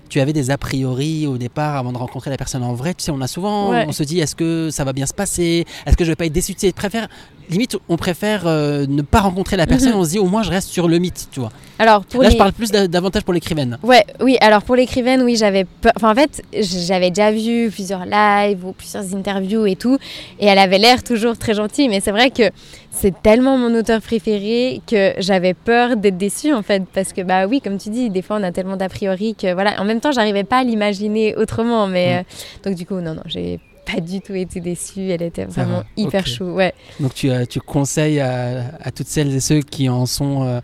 [0.10, 2.93] tu avais des a priori au départ avant de rencontrer la personne en vrai?
[2.93, 3.86] Tu sais, on a souvent, ouais.
[3.88, 5.65] on se dit, est-ce que ça va bien se passer?
[5.86, 7.08] Est-ce que je vais pas être déçu Tu sais, préfère,
[7.49, 9.99] limite, on préfère ne pas rencontrer la personne, mm -hmm.
[9.99, 11.51] on se dit, au moins, je reste sur le mythe, tu vois.
[11.79, 12.34] Alors, pour Là, les...
[12.34, 13.77] je parle plus davantage pour l'écrivaine.
[13.84, 14.38] Ouais, oui.
[14.41, 15.91] Alors pour l'écrivaine, oui, j'avais peur.
[15.97, 19.97] Enfin, en fait, j'avais déjà vu plusieurs lives ou plusieurs interviews et tout,
[20.39, 21.89] et elle avait l'air toujours très gentille.
[21.89, 22.43] Mais c'est vrai que
[22.91, 27.47] c'est tellement mon auteur préféré que j'avais peur d'être déçue en fait, parce que bah
[27.47, 29.82] oui, comme tu dis, des fois on a tellement d'a priori que voilà.
[29.82, 32.17] En même temps, j'arrivais pas à l'imaginer autrement, mais mm.
[32.19, 32.23] euh,
[32.69, 35.10] donc du coup, non, non, j'ai pas du tout été déçue.
[35.10, 36.32] Elle était vraiment hyper okay.
[36.32, 36.46] chou.
[36.46, 36.74] Ouais.
[37.00, 40.60] Donc tu, euh, tu conseilles à, à, toutes celles et ceux qui en sont euh,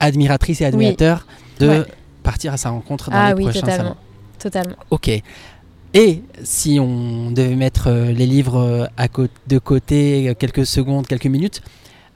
[0.00, 1.26] admiratrices et admirateurs
[1.60, 1.66] oui.
[1.66, 1.84] de ouais.
[2.22, 3.82] partir à sa rencontre dans ah, les oui, prochains totalement.
[3.84, 3.96] salons.
[4.38, 4.76] Totalement.
[4.90, 5.10] Ok.
[5.94, 9.06] Et si on devait mettre euh, les livres à
[9.46, 11.62] de côté quelques secondes, quelques minutes,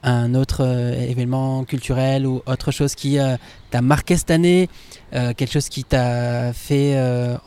[0.03, 3.37] un autre euh, événement culturel ou autre chose qui euh,
[3.69, 4.69] t'a marqué cette année,
[5.13, 6.97] euh, quelque chose qui t'a fait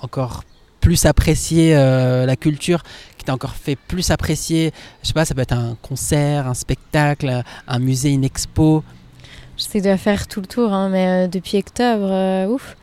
[0.01, 0.45] encore
[0.85, 2.83] plus apprécier euh, la culture,
[3.17, 4.71] qui t'a encore fait plus apprécier,
[5.03, 8.85] je sais pas, ça peut être un concert, un spectacle, un musée, une expo.
[9.57, 12.77] J'essaie de faire tout le tour, hein, mais depuis octobre, ouf.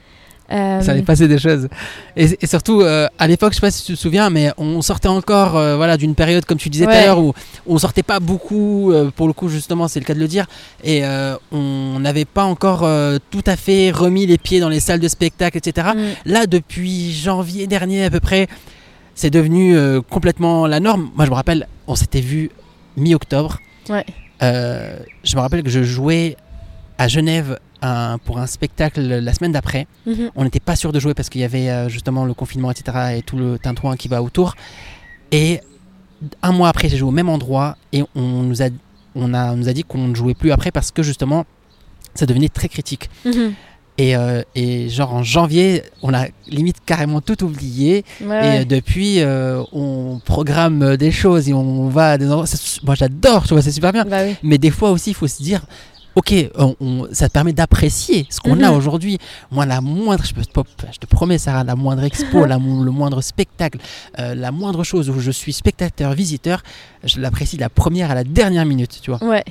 [0.51, 0.81] Euh...
[0.81, 1.67] Ça allait passer des choses.
[2.15, 4.81] Et, et surtout, euh, à l'époque, je sais pas si tu te souviens, mais on
[4.81, 7.33] sortait encore euh, voilà, d'une période, comme tu disais tout à l'heure, où
[7.67, 10.45] on sortait pas beaucoup, euh, pour le coup, justement, c'est le cas de le dire,
[10.83, 11.03] et
[11.51, 12.87] on n'avait pas encore
[13.29, 15.89] tout à fait remis les pieds dans les salles de spectacle, etc.
[15.95, 16.31] Mm.
[16.31, 18.47] Là, depuis janvier dernier à peu près,
[19.15, 19.75] c'est devenu
[20.09, 21.11] complètement la norme.
[21.15, 22.49] Moi, je me rappelle, on s'était vu
[22.97, 23.59] mi-octobre.
[23.89, 24.05] Ouais.
[24.41, 26.37] je me rappelle que je jouais
[26.97, 29.87] à Genève un, pour un spectacle la semaine d'après.
[30.05, 30.29] Mm -hmm.
[30.35, 32.83] On n'était pas sûr de jouer parce qu'il y avait euh, justement le confinement, etc.
[33.17, 34.55] et tout le tintouin qui va autour.
[35.31, 35.61] Et
[36.43, 38.67] un mois après, j'ai joué au même endroit et on nous a,
[39.15, 41.45] on a, on nous a dit qu'on ne jouait plus après parce que justement,
[42.13, 43.09] ça devenait très critique.
[43.25, 43.51] Mm -hmm.
[43.97, 48.03] Et, euh, et, genre en janvier, on a limite carrément tout oublié.
[48.23, 48.61] Ouais.
[48.61, 52.45] Et depuis, euh, on programme des choses et on va à des endroits.
[52.87, 54.05] Moi, j'adore, tu vois, c'est super bien.
[54.05, 54.33] Bah oui.
[54.49, 55.61] Mais des fois aussi, il faut se dire,
[56.15, 58.65] ok, on, on, ça te permet d'apprécier ce qu'on mm -hmm.
[58.65, 59.17] a aujourd'hui.
[59.51, 60.43] Moi, la moindre, je, peux,
[60.93, 63.79] je, te promets, Sarah, la moindre expo, la, le moindre spectacle,
[64.19, 66.61] euh, la moindre chose où je suis spectateur, visiteur,
[67.03, 69.23] je l'apprécie de la première à la dernière minute, tu vois.
[69.23, 69.43] Ouais.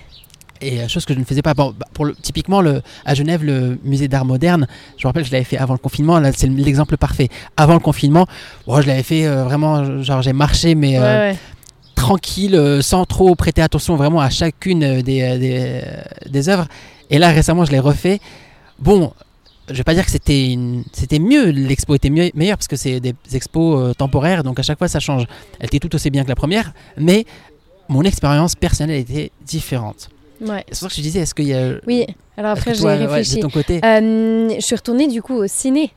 [0.63, 1.55] Et euh, chose que je ne faisais pas.
[1.55, 4.67] Bon, bah, pour le, typiquement, le, à Genève, le musée d'art moderne,
[4.99, 6.19] je me rappelle, je l'avais fait avant le confinement.
[6.21, 7.29] Là, c'est l'exemple parfait.
[7.57, 8.27] Avant le confinement,
[8.67, 10.99] bon, je l'avais fait euh, vraiment, genre, j'ai marché, mais.
[10.99, 11.37] Ouais, ouais
[12.01, 15.83] tranquille, sans trop prêter attention vraiment à chacune des, des,
[16.29, 16.67] des œuvres.
[17.11, 18.21] Et là, récemment, je l'ai refait.
[18.79, 19.13] Bon,
[19.69, 20.57] je vais pas dire que c'était
[20.93, 24.79] c'était mieux, l'expo était mieux, meilleure parce que c'est des expos temporaires, donc à chaque
[24.79, 25.27] fois ça change.
[25.59, 27.25] Elle était tout aussi bien que la première, mais
[27.89, 30.09] mon expérience personnelle était différente.
[30.41, 30.65] Ouais.
[30.73, 31.75] C'est pour ça que je disais, est-ce qu'il y a.
[31.87, 33.37] Oui, alors après j'ai réfléchi.
[33.37, 33.81] de ton côté.
[33.85, 35.93] Euh, je suis retournée du coup au ciné.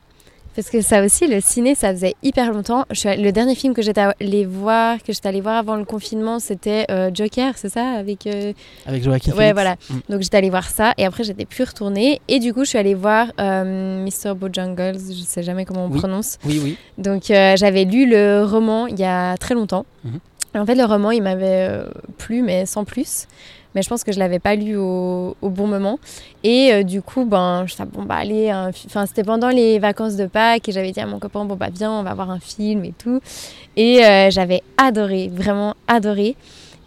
[0.54, 2.84] Parce que ça aussi, le ciné, ça faisait hyper longtemps.
[2.90, 5.84] Je suis le dernier film que j'étais allée voir, que j'étais allée voir avant le
[5.84, 8.52] confinement, c'était euh, Joker, c'est ça Avec, euh...
[8.86, 9.76] Avec Joaquin Ouais, voilà.
[9.90, 9.94] Mm.
[10.10, 12.20] Donc j'étais allée voir ça et après j'étais plus retournée.
[12.28, 14.34] Et du coup, je suis allée voir euh, Mr.
[14.34, 16.38] Bojangles, je sais jamais comment on prononce.
[16.44, 16.76] Oui, oui.
[16.98, 19.86] Donc euh, j'avais lu le roman il y a très longtemps.
[20.04, 20.20] Mhm.
[20.56, 21.68] En fait, le roman, il m'avait
[22.16, 23.26] plu, mais sans plus.
[23.74, 25.98] Mais je pense que je l'avais pas lu au, bon moment.
[26.42, 28.52] Et euh, du coup, ben, je bon, bah, allez,
[28.86, 31.68] enfin, c'était pendant les vacances de Pâques et j'avais dit à mon copain, bon, bah,
[31.72, 33.20] viens, on va voir un film et tout.
[33.76, 36.36] Et euh, j'avais adoré, vraiment adoré.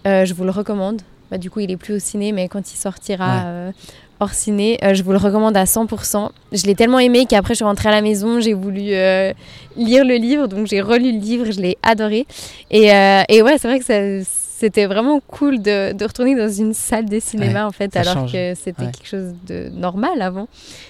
[0.05, 1.01] je vous le recommande.
[1.29, 3.71] Bah, du coup, il est plus au ciné, mais quand il sortira
[4.19, 4.79] hors ciné.
[4.81, 6.29] je vous le recommande à 100%.
[6.51, 10.15] Je l'ai tellement aimé qu'après je suis rentrée à la maison, j'ai voulu lire le
[10.15, 12.25] livre, donc j'ai relu le livre, je l'ai adoré.
[12.71, 12.85] Et,
[13.29, 14.23] et ouais, c'est vrai que
[14.59, 18.55] c'était vraiment cool de, de, retourner dans une salle de cinéma en fait, alors que
[18.55, 20.47] c'était quelque chose de normal avant.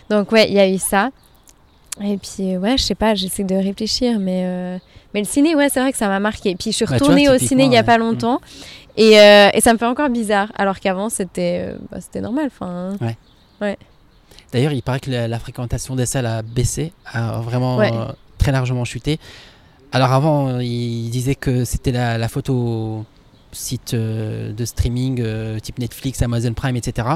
[0.09, 1.09] Donc ouais, il y a eu ça.
[2.01, 4.79] Et puis ouais, je sais pas, j'essaie de réfléchir, mais,
[5.13, 6.55] mais le ciné, ouais, c'est vrai que ça m'a marqué.
[6.55, 8.39] Puis je suis bah, retournée au ciné il y a pas longtemps.
[8.97, 12.47] Et, euh, et, ça me fait encore bizarre, alors qu'avant c'était euh, bah, c'était normal.
[12.47, 13.15] Enfin, ouais.
[13.61, 13.77] ouais.
[14.51, 18.85] D'ailleurs, il paraît que la, fréquentation des salles a baissé, a vraiment euh, très largement
[18.85, 19.19] chuté.
[19.91, 23.05] Alors avant, il disait que c'était la, la, photo
[23.51, 25.23] site de streaming
[25.61, 27.07] type Netflix, Amazon Prime, etc.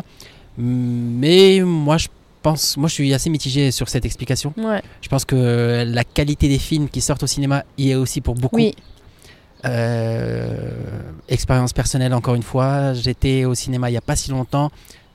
[0.57, 2.07] Mais moi, je
[2.41, 4.53] pense, moi, je suis assez mitigé sur cette explication.
[4.57, 4.81] Ouais.
[5.01, 8.35] Je pense que la qualité des films qui sortent au cinéma y est aussi pour
[8.35, 8.57] beaucoup.
[8.57, 8.75] Oui.
[9.63, 10.71] Euh,
[11.29, 14.71] expérience personnelle encore une fois, j'étais au cinéma il n'y a pas si longtemps.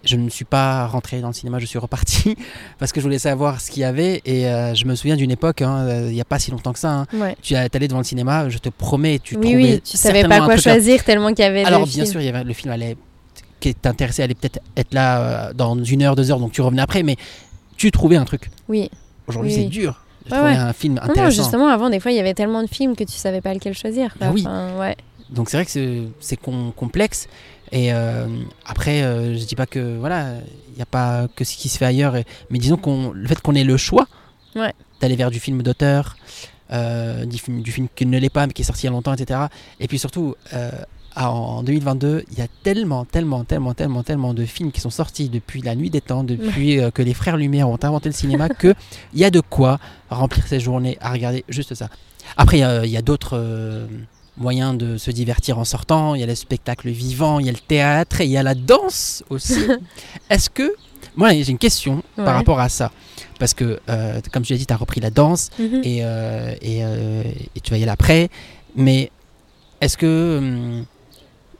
[0.06, 2.36] Je ne suis pas rentré dans le cinéma, je suis reparti
[2.78, 4.22] parce que je voulais savoir ce qu'il y avait.
[4.24, 6.72] Et euh, je me souviens d'une époque, hein, euh, il n'y a pas si longtemps
[6.72, 7.06] que ça.
[7.12, 7.34] Hein.
[7.42, 10.56] Tu allais devant le cinéma, je te promets, tu oui, oui, tu savais pas quoi
[10.56, 11.64] choisir tellement qu'il y avait.
[11.64, 12.96] Alors bien sûr, il y avait le film allait
[13.58, 17.02] qui t'intéressait allait peut-être être là dans une heure, deux heures, donc tu revenais après,
[17.02, 17.16] mais
[17.76, 18.50] tu trouvais un truc.
[18.68, 18.90] Oui.
[19.26, 20.00] Aujourd'hui, c'est dur
[20.34, 21.22] un film intéressant.
[21.22, 23.54] Non, justement, avant, des fois, il y avait tellement de films que tu savais pas
[23.54, 24.14] lequel choisir.
[24.20, 24.44] Ah oui.
[24.78, 24.96] ouais.
[25.30, 26.38] Donc c'est vrai que c'est
[26.76, 27.28] complexe.
[27.72, 28.26] Et euh,
[28.64, 30.34] après, euh, je dis pas que voilà,
[30.68, 32.14] il n'y a pas que ce qui se fait ailleurs.
[32.50, 34.06] mais disons qu'on le fait qu'on ait le choix
[34.54, 34.72] ouais.
[35.00, 36.16] d'aller vers du film d'auteur,
[36.72, 38.88] euh, du, film, du film qui ne l'est pas mais qui est sorti il y
[38.88, 39.40] a longtemps, etc.
[39.80, 40.34] Et puis surtout,
[41.18, 44.90] ah, en 2022, il y a tellement, tellement, tellement, tellement, tellement de films qui sont
[44.90, 48.14] sortis depuis la nuit des temps, depuis euh, que les frères Lumière ont inventé le
[48.14, 48.74] cinéma, qu'il
[49.14, 51.88] y a de quoi remplir ses journées à regarder juste ça.
[52.36, 53.38] Après, il y a, d'autres
[54.38, 56.14] euh, moyens de se divertir en sortant.
[56.14, 58.42] Il y a les spectacles vivants, il y a le théâtre et il y a
[58.42, 59.60] la danse aussi.
[60.30, 60.74] Est-ce que.
[61.14, 62.92] Moi, j'ai une question par rapport à ça.
[63.38, 65.80] Parce que, euh, comme tu l'as dit, tu as repris la danse mhm.
[65.82, 65.98] et,
[66.60, 68.28] et, et, tu vas y aller après.
[68.74, 69.10] Mais
[69.80, 70.82] est-ce que.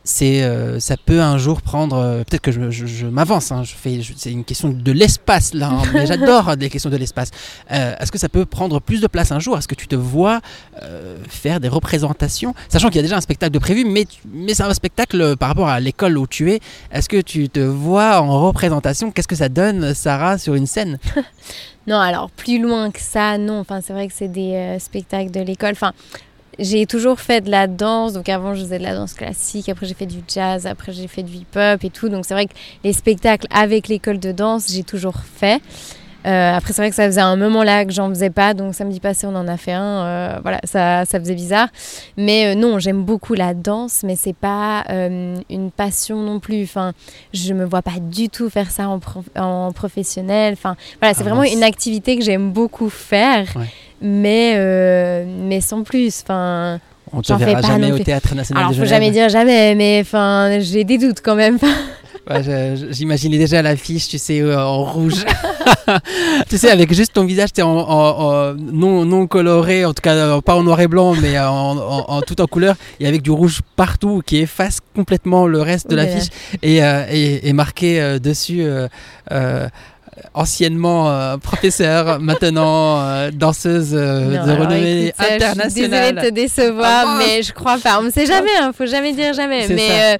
[0.09, 4.01] C'est euh, ça peut un jour prendre euh, peut-être que je, m'avance hein, je fais
[4.17, 7.31] c'est une question de l'espace là hein, mais j'adore des questions de l'espace.
[7.73, 9.59] Euh, est-ce que ça peut prendre plus de place un jour?
[9.59, 10.41] Est-ce que tu te vois
[11.29, 12.55] faire des représentations?
[12.69, 15.49] Sachant qu'il y a déjà un spectacle de prévu mais mais c'est un spectacle par
[15.49, 16.61] rapport à l'école où tu es.
[16.93, 19.11] Est-ce que tu te vois en représentation?
[19.11, 20.99] Qu'est-ce que ça donne Sarah sur une scène?
[21.89, 23.61] Non alors plus loin que ça non.
[23.61, 25.71] Enfin c'est vrai que c'est des spectacles de l'école.
[25.71, 25.93] Enfin
[26.59, 28.13] j'ai toujours fait de la danse.
[28.13, 29.69] Donc avant, je faisais de la danse classique.
[29.69, 30.67] Après, j'ai fait du jazz.
[30.67, 32.09] Après, j'ai fait du hip-hop et tout.
[32.09, 35.61] Donc c'est vrai que les spectacles avec l'école de danse, j'ai toujours fait.
[36.27, 38.75] Euh, après, c'est vrai que ça faisait un moment là que j'en faisais pas, donc
[38.75, 40.05] samedi passé, on en a fait un.
[40.05, 41.69] Euh, voilà, ça, ça faisait bizarre.
[42.17, 46.65] Mais euh, non, j'aime beaucoup la danse, mais c'est pas une passion non plus.
[46.65, 46.93] Enfin,
[47.33, 49.01] je me vois pas du tout faire ça en,
[49.39, 50.55] en professionnel.
[50.55, 53.47] Enfin, voilà, c'est ah, vraiment une activité que j'aime beaucoup faire,
[54.01, 56.23] mais, mais sans plus.
[56.23, 56.81] Enfin.
[57.13, 58.89] On te verra jamais au théâtre national Alors, de Genève.
[58.89, 61.59] faut jamais dire jamais, mais enfin, j'ai des doutes quand même.
[62.91, 65.25] J'imaginais déjà l'affiche, tu sais, euh, en rouge.
[66.49, 70.41] tu sais, avec juste ton visage, tu en, non, non coloré, en tout cas euh,
[70.41, 74.23] pas en noir et blanc, mais en, tout en couleur, et avec du rouge partout
[74.27, 76.31] qui efface complètement le reste de l'affiche,
[76.63, 78.67] et, euh, et, marqué dessus
[80.35, 85.69] anciennement euh, professeure, maintenant euh, danseuse euh, de renommée internationale.
[85.69, 87.99] Je suis désolée de te décevoir, ah, mais je crois pas.
[88.01, 89.67] On ne sait jamais, hein, faut jamais dire jamais.
[89.69, 90.19] Mais,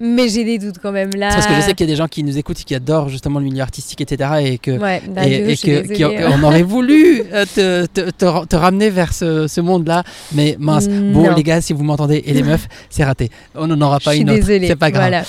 [0.00, 1.30] mais j'ai des doutes quand même là.
[1.32, 3.08] Parce que je sais qu'il y a des gens qui nous écoutent et qui adorent
[3.08, 4.30] justement le milieu artistique, etc.
[4.42, 7.22] Et que ouais, et, qu'on aurait voulu
[7.54, 10.04] te, te, te, ramener vers ce, ce monde-là.
[10.32, 13.30] Mais mince, bon les gars, si vous m'entendez, et les meufs, c'est raté.
[13.54, 14.44] On n'en aura pas une autre.
[14.46, 15.24] C'est pas grave.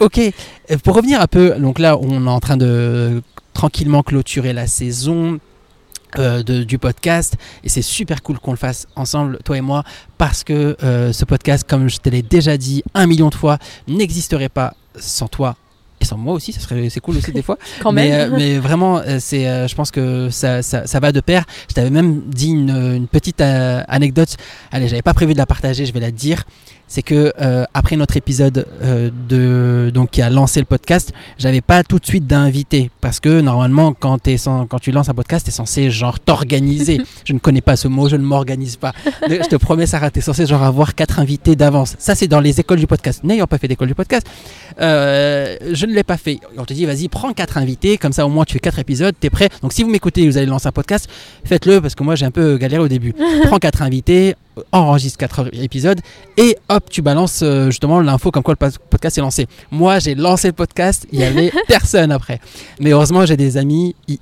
[0.00, 0.20] ok,
[0.78, 5.38] pour revenir un peu, donc là on est en train de tranquillement clôturer la saison.
[6.18, 9.82] Euh, du podcast et c'est super cool qu'on le fasse ensemble toi et moi
[10.18, 13.56] parce que euh, ce podcast comme je te l'ai déjà dit un million de fois
[13.88, 15.56] n'existerait pas sans toi
[16.02, 17.56] et sans moi aussi, ça serait c'est cool aussi des fois.
[17.80, 18.34] Quand mais, même.
[18.34, 21.44] Euh, mais vraiment, c'est, je pense que ça, ça, ça, va de pair.
[21.70, 24.36] Je t'avais même dit une, une petite anecdote.
[24.72, 26.42] Allez, j'avais pas prévu de la partager, je vais la dire
[26.92, 31.62] c'est que euh, après notre épisode euh, de donc qui a lancé le podcast, j'avais
[31.62, 34.36] pas tout de suite d'invité parce que normalement quand es
[34.68, 37.00] quand tu lances un podcast, tu es censé genre t'organiser.
[37.24, 38.92] je ne connais pas ce mot, je ne m'organise pas.
[39.26, 41.96] je te promets Sarah, tu es censé genre avoir quatre invités d'avance.
[41.98, 43.24] Ça c'est dans les écoles du podcast.
[43.24, 44.26] N'ayant pas fait d'école du podcast,
[44.78, 46.40] euh, je ne l'ai pas fait.
[46.58, 49.14] On te dit vas-y, prends quatre invités comme ça au moins tu fais quatre épisodes,
[49.18, 49.48] tu es prêt.
[49.62, 51.08] Donc si vous m'écoutez, vous allez lancer un podcast,
[51.44, 53.14] faites-le parce que moi j'ai un peu galéré au début.
[53.44, 54.34] prends quatre invités,
[54.70, 56.00] enregistre 4 épisodes
[56.36, 59.46] et hop, tu balances euh, justement l'info comme quoi le podcast est lancé.
[59.70, 62.40] Moi, j'ai lancé le podcast, il y avait personne après.
[62.80, 64.18] Mais heureusement, j'ai des amis IES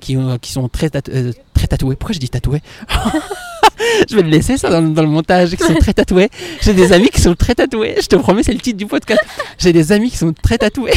[0.00, 1.96] qui, qui sont très, euh, très tatoués.
[1.96, 2.62] Pourquoi je dis tatoués
[4.08, 6.30] Je vais le laisser ça dans, le montage, qui sont très tatoués.
[6.60, 7.96] J'ai des amis qui sont très tatoués.
[8.00, 9.22] Je te promets, c'est le titre du podcast.
[9.58, 10.92] J'ai des amis qui sont très tatoués.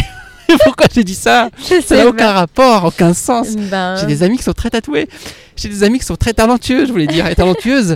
[0.64, 1.50] Pourquoi j'ai dit ça
[1.86, 3.56] Ça n'a aucun rapport, aucun sens.
[3.56, 3.98] Ben.
[3.98, 5.10] J'ai des amis qui sont très tatoués.
[5.56, 7.96] J'ai des amis qui sont très talentueux, je voulais dire, et talentueuses.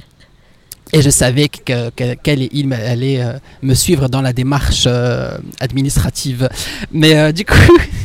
[0.93, 6.49] Et je savais qu'elle allait euh, me suivre dans la démarche euh, administrative.
[6.91, 7.77] Mais euh, du coup,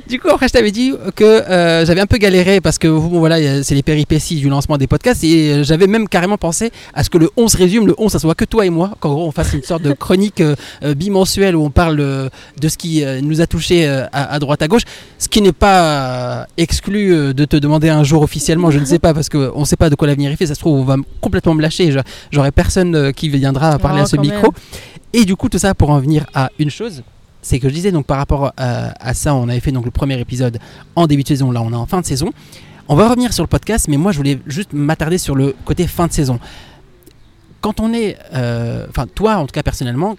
[0.08, 3.18] du coup, après, je t'avais dit que euh, j'avais un peu galéré parce que bon,
[3.18, 7.04] voilà, c'est les péripéties du lancement des podcasts et euh, j'avais même carrément pensé à
[7.04, 9.26] ce que le 11 résume, le 11 ça soit que toi et moi, qu'en gros
[9.26, 10.54] on fasse une sorte de chronique euh,
[10.94, 14.82] bimensuelle où on parle de ce qui nous a touché à, droite à gauche,
[15.18, 19.14] ce qui n'est pas exclu de te demander un jour officiellement, je ne sais pas
[19.14, 20.96] parce qu'on ne sait pas de quoi l'avenir est fait, ça se trouve on va
[21.20, 21.94] complètement me lâcher,
[22.30, 24.52] j'aurai personne qui viendra parler à ce micro.
[25.12, 27.02] Et du coup tout ça pour en venir à une chose
[27.46, 29.92] c'est que je disais donc par rapport euh, à, ça, on avait fait donc le
[29.92, 30.58] premier épisode
[30.96, 32.32] en début de saison, là on est en fin de saison.
[32.88, 35.86] On va revenir sur le podcast, mais moi je voulais juste m'attarder sur le côté
[35.86, 36.40] fin de saison.
[37.60, 40.16] Quand on est, euh, enfin toi en tout cas personnellement,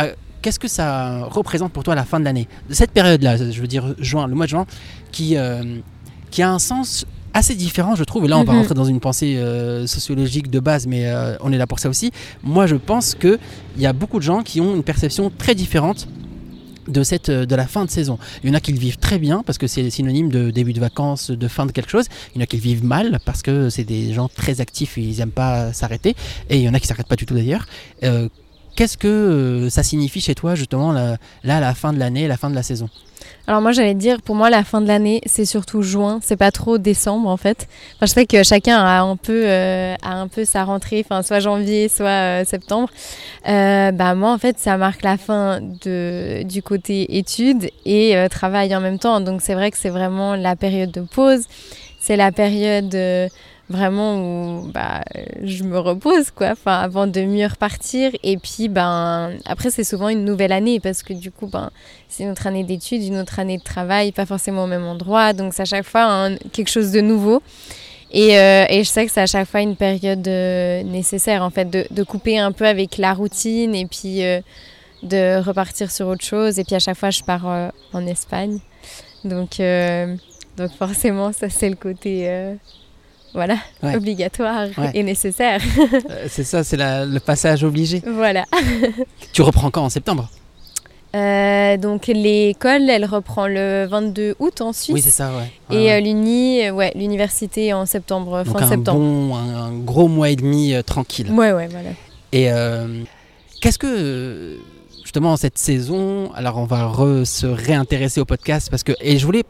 [0.00, 0.12] euh,
[0.42, 2.46] qu'est-ce que ça représente pour toi la fin de l'année?
[2.68, 4.66] Cette période-là, je veux dire juin, le mois de juin,
[5.12, 5.34] qui,
[6.30, 8.26] qui a un sens assez différent, je trouve.
[8.26, 8.58] Et là, on va mhm.
[8.58, 9.42] rentrer dans une pensée
[9.86, 11.10] sociologique de base, mais
[11.40, 12.12] on est là pour ça aussi.
[12.42, 13.38] Moi, je pense qu'il
[13.78, 16.06] y a beaucoup de gens qui ont une perception très différente
[16.88, 18.18] de, cette, euh, de la fin de saison.
[18.42, 20.72] Il y en a qui le vivent très bien parce que c'est synonyme de début
[20.72, 22.06] de vacances, de fin de quelque chose.
[22.34, 24.96] Il y en a qui le vivent mal parce que c'est des gens très actifs
[24.96, 26.14] ils n'aiment pas s'arrêter.
[26.50, 27.66] Et il y en a qui s'arrêtent pas du tout d'ailleurs.
[28.02, 28.28] Euh,
[28.74, 32.50] qu'est-ce que euh, ça signifie chez toi justement là, la fin de l'année, la fin
[32.50, 32.88] de la saison?
[33.46, 36.50] Alors moi j'allais dire pour moi la fin de l'année c'est surtout juin, c'est pas
[36.50, 37.68] trop décembre en fait.
[37.96, 41.22] Enfin, je sais que chacun a un peu euh, a un peu sa rentrée, enfin
[41.22, 42.88] soit janvier soit euh, septembre.
[43.48, 48.74] Euh, bah moi en fait ça marque la fin de du côté études et travail
[48.74, 49.20] en même temps.
[49.20, 51.44] Donc c'est vrai que c'est vraiment la période de pause,
[52.00, 52.96] c'est la période
[53.68, 55.02] vraiment où bah,
[55.42, 56.50] je me repose quoi.
[56.52, 58.12] Enfin avant de mieux repartir.
[58.22, 61.70] Et puis ben après c'est souvent une nouvelle année parce que du coup ben
[62.08, 65.32] c'est une autre année d'études une autre année de travail pas forcément au même endroit.
[65.32, 67.42] Donc c'est à chaque fois quelque chose de nouveau.
[68.12, 71.50] Et, euh, et, je sais que c'est à chaque fois une période euh, nécessaire en
[71.50, 74.40] fait de, de, couper un peu avec la routine et puis euh,
[75.02, 76.60] de repartir sur autre chose.
[76.60, 78.60] Et puis à chaque fois je pars en Espagne.
[79.24, 79.60] Donc
[80.56, 82.56] donc forcément ça c'est le côté
[83.36, 85.60] voilà, obligatoire et nécessaire.
[86.10, 88.02] Euh, c'est ça, c'est le passage obligé.
[88.06, 88.46] Voilà.
[89.32, 90.30] tu reprends quand En septembre?
[91.14, 94.94] Euh, donc l'école, elle reprend le 22 août en Suisse.
[94.94, 95.76] Oui, c'est ça, ouais.
[95.76, 99.00] et euh, l'uni, ouais, l'université en septembre, donc fin un septembre.
[99.00, 101.30] Bon, un, gros mois et demi tranquille.
[101.30, 101.90] Ouais, ouais, voilà.
[102.32, 102.48] Et
[103.60, 104.58] qu'est-ce que
[105.02, 106.90] justement cette saison, alors on va
[107.24, 109.44] se réintéresser au podcast parce que et je voulais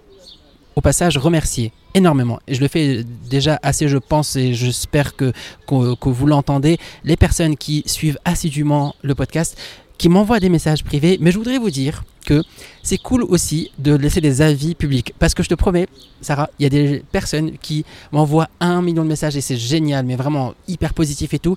[0.77, 2.39] au passage remercier énormément.
[2.47, 5.33] Et je le fais déjà assez, je pense, et j'espère que,
[5.69, 9.59] vous l'entendez, les personnes qui suivent assidûment le podcast,
[9.97, 11.17] qui m'envoient des messages privés.
[11.21, 12.43] Mais je voudrais vous dire que
[12.83, 15.15] c'est cool aussi de laisser des avis publics.
[15.19, 15.87] Parce que je te promets,
[16.21, 20.05] Sarah, il y a des personnes qui m'envoient un million de messages et c'est génial,
[20.05, 21.57] mais vraiment hyper positif et tout.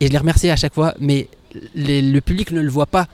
[0.00, 1.28] Et je les remercie à chaque fois, mais
[1.74, 3.08] le public ne le voit pas.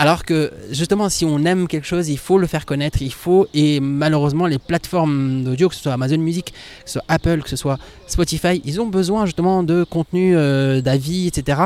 [0.00, 3.46] Alors que justement, si on aime quelque chose, il faut le faire connaître, il faut,
[3.52, 7.50] et malheureusement, les plateformes d'audio, que ce soit Amazon Music, que ce soit Apple, que
[7.50, 11.64] ce soit Spotify, ils ont besoin justement de contenu, euh, d'avis, etc.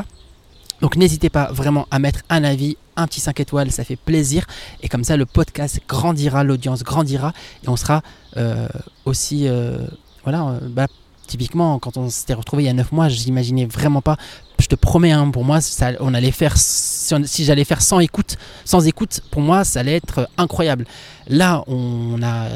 [0.80, 4.47] Donc n'hésitez pas vraiment à mettre un avis, un petit 5 étoiles, ça fait plaisir.
[4.82, 7.32] Et comme ça, le podcast grandira, l'audience grandira,
[7.62, 8.03] et on sera
[8.37, 8.66] euh,
[9.05, 9.78] aussi, euh,
[10.24, 10.89] voilà, bah,
[11.28, 14.16] typiquement, quand on s'était retrouvé il y a 9 mois, j'imaginais vraiment pas
[14.61, 18.36] je te promets, hein, pour moi, ça, on allait faire, si, j'allais faire sans écoute,
[18.64, 20.86] sans écoute, pour moi, ça allait être incroyable.
[21.28, 22.48] Là, on a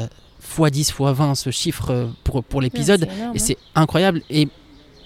[0.57, 4.21] x10, x20 ce chiffre pour, pour l'épisode, et c'est incroyable.
[4.29, 4.47] Et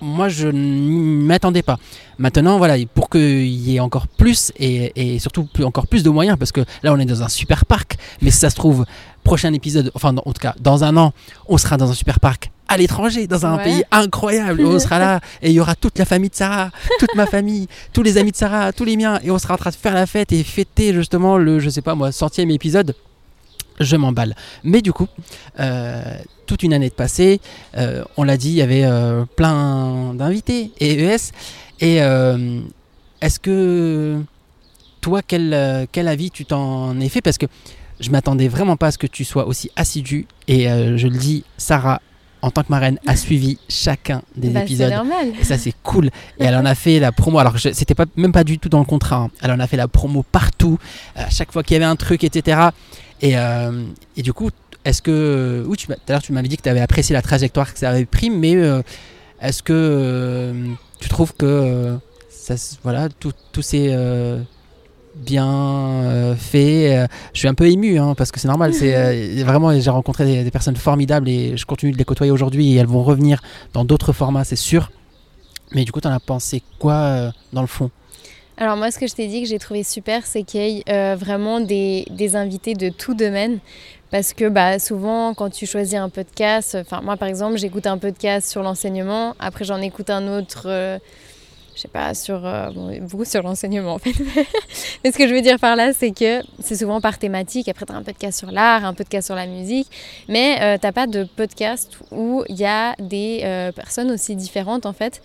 [0.03, 1.79] moi, je ne m'attendais pas.
[2.17, 6.51] Maintenant, voilà, pour qu'il y ait encore plus, et, surtout encore plus de moyens, parce
[6.51, 8.85] que là, on est dans un super parc, mais si ça se trouve,
[9.23, 11.13] prochain épisode, enfin, en tout cas, dans un an,
[11.47, 14.65] on sera dans un super parc à l'étranger, dans un pays incroyable.
[14.65, 17.67] On sera là et il y aura toute la famille de Sarah, toute ma famille,
[17.93, 19.93] tous les amis de Sarah, tous les miens, et on sera en train de faire
[19.93, 22.95] la fête et fêter justement le, je sais pas moi, centième épisode.
[23.79, 24.35] Je m'emballe.
[24.63, 25.07] Mais du coup,
[25.59, 26.03] euh,
[26.45, 27.41] toute une année de passé,
[27.77, 31.31] euh, on l'a dit, il y avait euh, plein d'invités et ES.
[31.79, 31.97] Et
[33.21, 34.21] est-ce que
[35.01, 37.21] toi, quel, quel avis tu t'en es fait?
[37.21, 37.47] Parce que
[37.99, 40.27] je m'attendais vraiment pas à ce que tu sois aussi assidu.
[40.47, 41.99] Et je le dis, Sarah
[42.43, 44.91] en tant que marraine, a suivi chacun des bah, épisodes.
[44.91, 45.31] Normal.
[45.39, 46.07] Et ça, c'est cool.
[46.37, 47.39] Et elle en a fait la promo.
[47.39, 49.15] Alors, c'était pas, même pas du tout dans le contrat.
[49.15, 49.31] Hein.
[49.41, 50.77] Elle en a fait la promo partout,
[51.15, 52.67] à chaque fois qu'il y avait un truc, etc.
[53.21, 53.85] Et, euh,
[54.17, 54.49] et du coup,
[54.83, 55.63] est-ce que.
[55.65, 57.89] Oui, tout à l'heure, tu m'avais dit que tu avais apprécié la trajectoire que ça
[57.89, 58.81] avait pris, mais euh,
[59.41, 60.67] est-ce que euh,
[60.99, 61.97] tu trouves que.
[62.29, 63.95] ça, voilà, tous ces
[65.15, 66.97] bien euh, fait.
[66.97, 68.73] Euh, je suis un peu ému hein, parce que c'est normal.
[68.73, 72.73] C'est euh, vraiment j'ai rencontré des, personnes formidables et je continue de les côtoyer aujourd'hui
[72.73, 73.41] et elles vont revenir
[73.73, 74.91] dans d'autres formats, c'est sûr.
[75.71, 77.89] Mais du coup, tu en as pensé quoi dans le fond?
[78.57, 81.15] Alors moi, ce que je t'ai dit que j'ai trouvé super, c'est qu'il y ait
[81.15, 83.59] vraiment des, des, invités de tout domaine.
[84.11, 87.97] Parce que bah, souvent, quand tu choisis un podcast, enfin moi par exemple, j'écoute un
[87.97, 90.99] podcast sur l'enseignement, après j'en écoute un autre
[91.75, 92.69] je sais pas, sur, euh,
[93.01, 94.13] beaucoup sur l'enseignement en fait.
[95.03, 97.67] Mais ce que je veux dire par là, c'est que c'est souvent par thématique.
[97.67, 99.87] Après, tu as un podcast sur l'art, un podcast sur la musique,
[100.27, 104.35] mais euh, tu n'as pas de podcast où il y a des euh, personnes aussi
[104.35, 105.21] différentes en fait.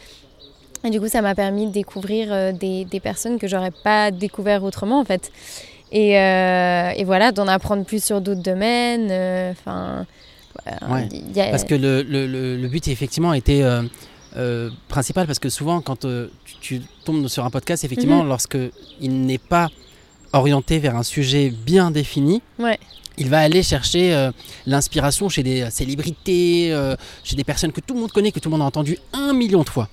[0.85, 4.63] Et du coup, ça m'a permis de découvrir des, des, personnes que j'aurais pas découvert
[4.63, 5.33] autrement en fait.
[5.91, 9.11] Et, et voilà, d'en apprendre plus sur d'autres domaines.
[9.51, 10.07] Enfin.
[11.35, 12.27] Parce que le, le,
[12.57, 13.65] le, but effectivement était
[14.37, 16.29] euh, principal parce que souvent quand euh,
[16.61, 18.29] tu, tombes sur un podcast, effectivement, mhm.
[18.29, 18.59] lorsque
[19.01, 19.69] il n'est pas
[20.33, 22.43] orienté vers un sujet bien défini,
[23.17, 24.31] il va aller chercher euh,
[24.67, 26.77] l'inspiration chez des célébrités,
[27.25, 29.33] chez des personnes que tout le monde connaît, que tout le monde a entendu un
[29.33, 29.89] million de fois.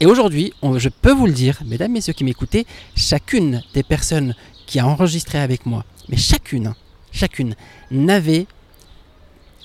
[0.00, 2.66] Et aujourd'hui, je peux vous le dire, mesdames, messieurs qui m'écoutez,
[2.96, 4.34] chacune des personnes
[4.66, 6.74] qui a enregistré avec moi, mais chacune,
[7.12, 7.54] chacune
[7.90, 8.46] n'avait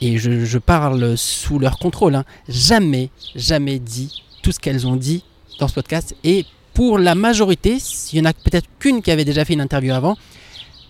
[0.02, 5.24] et je, parle sous leur contrôle, hein, jamais, jamais dit tout ce qu'elles ont dit
[5.60, 6.16] dans ce podcast.
[6.24, 9.62] Et pour la majorité, s'il y en a peut-être qu'une qui avait déjà fait une
[9.62, 10.18] interview avant,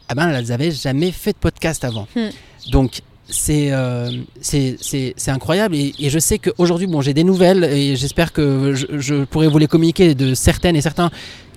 [0.09, 2.07] eh ben, elles n'avaient jamais fait de podcast avant.
[2.15, 2.29] Hmm.
[2.71, 3.01] Donc,
[3.49, 8.73] euh, c'est c'est incroyable et, je sais qu'aujourd'hui bon j'ai des nouvelles et j'espère que
[8.73, 11.11] je, je, pourrai vous les communiquer de certaines et certains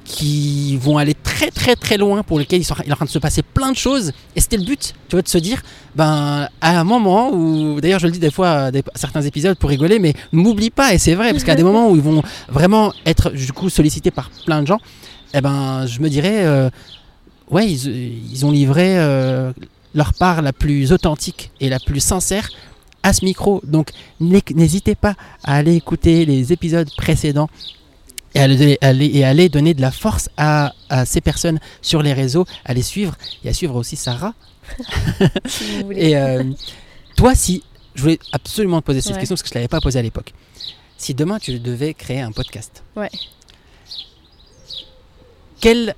[0.05, 3.19] qui vont aller très très très loin, pour lesquels il, est en train de se
[3.19, 4.13] passer plein de choses.
[4.37, 5.63] Et c'était le but, tu vois, de se dire,
[5.97, 9.71] ben, à un moment où, d'ailleurs je le dis des fois, des, certains épisodes pour
[9.71, 12.93] rigoler, mais m'oublie pas, et c'est vrai, parce qu'à des moments où ils vont vraiment
[13.07, 14.79] être du coup sollicités par plein de gens,
[15.33, 16.71] eh ben, je me dirais, euh,
[17.51, 19.53] ouais, ils, ont livré euh,
[19.95, 22.51] leur part la plus authentique et la plus sincère
[23.03, 23.61] à ce micro.
[23.65, 23.91] Donc
[24.21, 27.49] n'hésitez pas à aller écouter les épisodes précédents
[28.35, 28.79] et aller,
[29.23, 30.73] aller, donner de la force à,
[31.07, 34.35] ces personnes sur les réseaux, à les suivre et à suivre aussi Sarah.
[35.93, 36.43] et euh,
[37.17, 37.63] toi, si
[37.95, 40.03] je voulais absolument te poser cette question parce que je ne l'avais pas posée à
[40.03, 40.33] l'époque.
[40.97, 43.11] Si demain tu devais créer un podcast, ouais.
[45.61, 45.95] quelle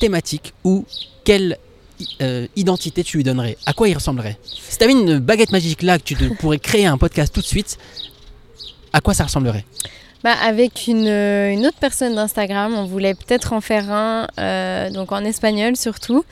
[0.00, 0.84] thématique ou
[1.24, 1.58] quelle
[2.20, 3.56] euh, identité tu lui donnerais?
[3.66, 4.38] À quoi il ressemblerait?
[4.42, 7.46] Si tu avais une baguette magique là que tu pourrais créer un podcast tout de
[7.46, 7.78] suite,
[8.92, 9.64] à quoi ça ressemblerait?
[10.22, 14.90] Bah, avec une, euh, une, autre personne d'Instagram, on voulait peut-être en faire un, euh,
[14.90, 16.24] donc en espagnol surtout.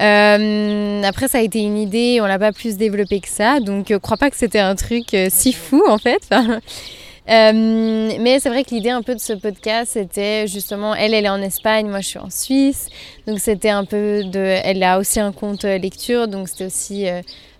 [0.00, 3.86] Euh, après, ça a été une idée, on l'a pas plus développé que ça, donc
[3.90, 6.22] je crois pas que c'était un truc si fou en fait.
[7.26, 11.28] mais c'est vrai que l'idée un peu de ce podcast, c'était justement, elle, elle est
[11.28, 12.88] en Espagne, moi je suis en Suisse,
[13.26, 17.06] donc c'était un peu de, elle a aussi un compte lecture, donc c'était aussi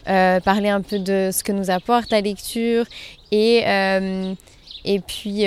[0.05, 2.85] parler un peu de ce que nous apporte la lecture
[3.33, 3.65] et
[4.85, 5.45] et puis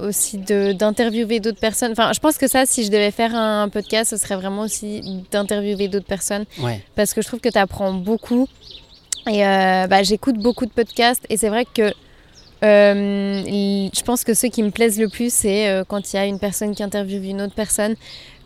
[0.00, 1.92] aussi d'interviewer d'autres personnes.
[1.92, 5.24] Enfin, je pense que ça, si je devais faire un podcast, ce serait vraiment aussi
[5.30, 6.44] d'interviewer d'autres personnes.
[6.94, 8.48] Parce que je trouve que tu apprends beaucoup.
[9.26, 11.92] Et bah, j'écoute beaucoup de podcasts et c'est vrai que
[12.62, 16.38] je pense que ceux qui me plaisent le plus, c'est quand il y a une
[16.38, 17.94] personne qui interviewe une autre personne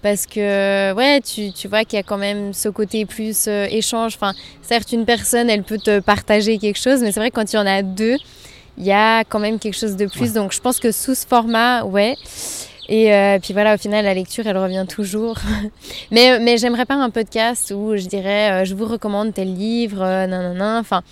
[0.02, 3.66] parce que ouais tu, tu vois qu'il y a quand même ce côté plus euh,
[3.70, 7.36] échange enfin certes une personne elle peut te partager quelque chose mais c'est vrai que
[7.36, 8.16] quand il y en a deux
[8.78, 10.32] il y a quand même quelque chose de plus.
[10.32, 12.16] Donc je pense que sous ce format ouais.
[12.90, 15.36] Et euh, puis voilà au final la lecture elle revient toujours.
[16.10, 20.26] Mais mais j'aimerais pas un podcast où je dirais euh, je vous recommande tel livre
[20.26, 21.02] non non enfin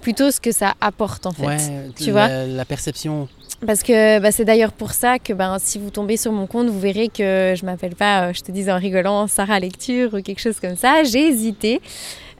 [0.00, 1.46] plutôt ce que ça apporte en fait.
[1.46, 2.28] Ouais, tu vois?
[2.28, 3.28] la perception.
[3.66, 6.68] Parce que bah, c'est d'ailleurs pour ça que ben, si vous tombez sur mon compte,
[6.68, 10.22] vous verrez que je m'appelle pas, euh, je te dis en rigolant, Sarah Lecture ou
[10.22, 11.04] quelque chose comme ça.
[11.04, 11.80] J'ai hésité.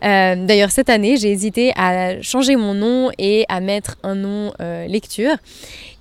[0.02, 4.52] Euh, d'ailleurs, cette année, j'ai hésité à changer mon nom et à mettre un nom
[4.60, 5.36] euh, lecture.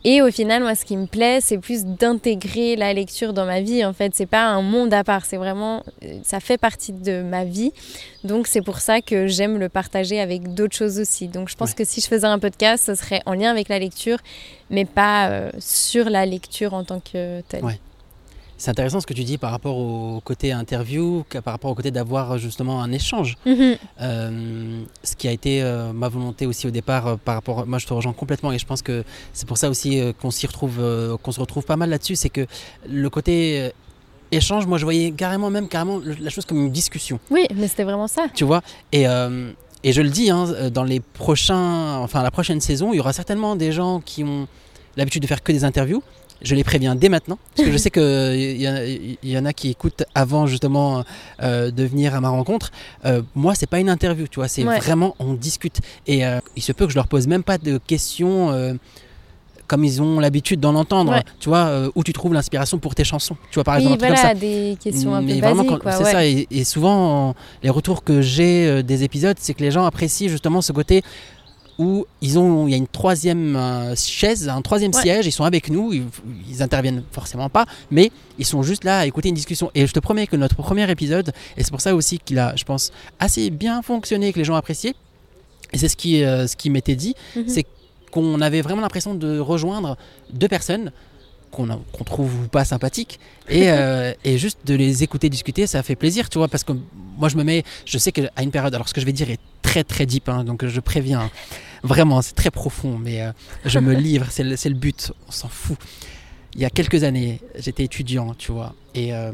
[0.05, 3.59] Et au final, moi, ce qui me plaît, c'est plus d'intégrer la lecture dans ma
[3.59, 3.83] vie.
[3.83, 5.83] En fait, c'est pas un monde à part, c'est vraiment,
[6.23, 7.73] ça fait partie de ma vie.
[8.23, 11.27] Donc, c'est pour ça que j'aime le partager avec d'autres choses aussi.
[11.27, 13.79] Donc, je pense que si je faisais un podcast, ce serait en lien avec la
[13.79, 14.19] lecture,
[14.69, 17.63] mais pas euh, sur la lecture en tant que telle.
[18.59, 21.91] C'est intéressant ce que tu dis par rapport au côté interview, par rapport au côté
[21.91, 23.37] d'avoir justement un échange.
[23.45, 23.77] Mhm.
[24.01, 27.65] Euh, ce qui a été euh, ma volonté aussi au départ euh, par rapport.
[27.65, 30.45] Moi, je te rejoins complètement et je pense que c'est pour ça aussi qu'on s'y
[30.45, 30.77] retrouve,
[31.23, 32.17] qu'on se retrouve pas mal là-dessus.
[32.17, 32.45] C'est que
[32.85, 33.71] le côté
[34.33, 37.17] échange, moi, je voyais carrément même carrément la chose comme une discussion.
[37.31, 38.25] Oui, mais c'était vraiment ça.
[38.35, 38.61] Tu vois?
[38.91, 39.05] Et
[39.81, 43.13] et je le dis, hein, dans les prochains, enfin la prochaine saison, il y aura
[43.13, 44.45] certainement des gens qui ont
[44.97, 46.03] l'habitude de faire que des interviews
[46.41, 48.01] je les préviens dès maintenant, parce que je sais qu'il
[48.61, 51.03] y, y, en a qui écoutent avant justement
[51.41, 52.71] euh, de venir à ma rencontre.
[53.05, 55.79] Euh, moi, c'est pas une interview, tu vois, c'est vraiment on discute.
[56.07, 58.73] Et euh, il se peut que je leur pose même pas de questions euh,
[59.67, 63.37] comme ils ont l'habitude d'en entendre, tu vois, où tu trouves l'inspiration pour tes chansons,
[63.51, 63.99] tu vois, par oui, exemple.
[63.99, 64.33] Voilà, comme ça.
[64.33, 69.03] des questions un peu basiques, C'est ça, et, et souvent, les retours que j'ai des
[69.03, 71.03] épisodes, c'est que les gens apprécient justement ce côté
[71.79, 75.45] où ils ont, il y a une troisième euh, chaise, un troisième siège, ils sont
[75.45, 76.03] avec nous, ils,
[76.49, 79.71] ils, interviennent forcément pas, mais ils sont juste là à écouter une discussion.
[79.73, 82.53] Et je te promets que notre premier épisode, et c'est pour ça aussi qu'il a,
[82.57, 84.93] je pense, assez bien fonctionné, que les gens appréciaient,
[85.71, 87.45] et c'est ce qui, euh, ce qui m'était dit, mhm.
[87.47, 87.65] c'est
[88.11, 89.97] qu'on avait vraiment l'impression de rejoindre
[90.33, 90.91] deux personnes
[91.51, 96.29] qu'on trouve pas sympathiques et, euh, et, juste de les écouter discuter ça fait plaisir
[96.29, 96.73] tu vois parce que
[97.17, 99.31] moi je me mets je sais qu'à une période alors ce que je vais dire
[99.31, 101.31] est très très deep hein, donc je préviens
[101.83, 103.31] Vraiment, c'est très profond, mais euh,
[103.65, 105.77] je me livre, c'est le, le, but, on s'en fout.
[106.55, 109.31] Il y a quelques années, j'étais étudiant, tu vois, et, euh,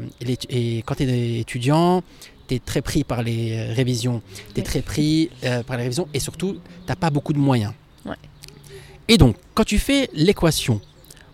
[0.50, 2.02] et, quand tu es étudiant,
[2.46, 4.22] tu es très pris par les révisions,
[4.54, 7.72] tu es très pris euh, par les révisions, et surtout, tu pas beaucoup de moyens.
[9.08, 10.80] Et donc, quand tu fais l'équation,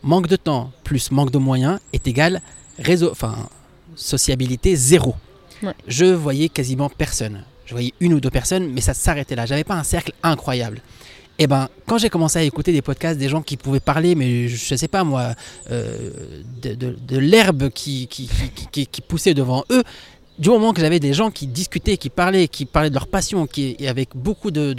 [0.02, 2.42] manque de temps plus manque de moyens est égal
[2.78, 3.48] réseau, enfin,
[3.96, 5.14] sociabilité zéro.
[5.86, 7.44] Je voyais quasiment personne.
[7.66, 9.46] Je voyais une ou deux personnes, mais ça s'arrêtait là.
[9.46, 10.80] J'avais pas un cercle incroyable.
[11.38, 14.14] Et eh ben, quand j'ai commencé à écouter des podcasts, des gens qui pouvaient parler,
[14.14, 15.34] mais je sais pas moi,
[15.70, 16.10] euh,
[16.62, 18.28] de, l'herbe qui qui,
[18.70, 19.82] qui, poussait devant eux,
[20.38, 23.46] du moment que j'avais des gens qui discutaient, qui parlaient, qui parlaient de leur passion,
[23.46, 24.72] qui et avec beaucoup de,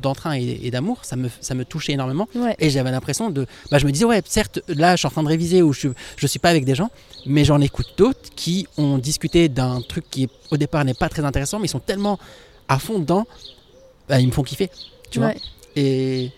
[0.00, 2.28] d'entrain et, d'amour, ça me, ça me touchait énormément.
[2.58, 5.22] Et j'avais l'impression de, bah, je me disais ouais, certes, là, je suis en train
[5.22, 6.90] de réviser ou je, je suis pas avec des gens,
[7.26, 11.24] mais j'en écoute d'autres qui ont discuté d'un truc qui au départ n'est pas très
[11.24, 12.18] intéressant, mais ils sont tellement
[12.68, 13.26] à fond dedans,
[14.08, 14.70] bah, ils me font kiffer,
[15.10, 15.32] tu vois.
[15.76, 16.30] Et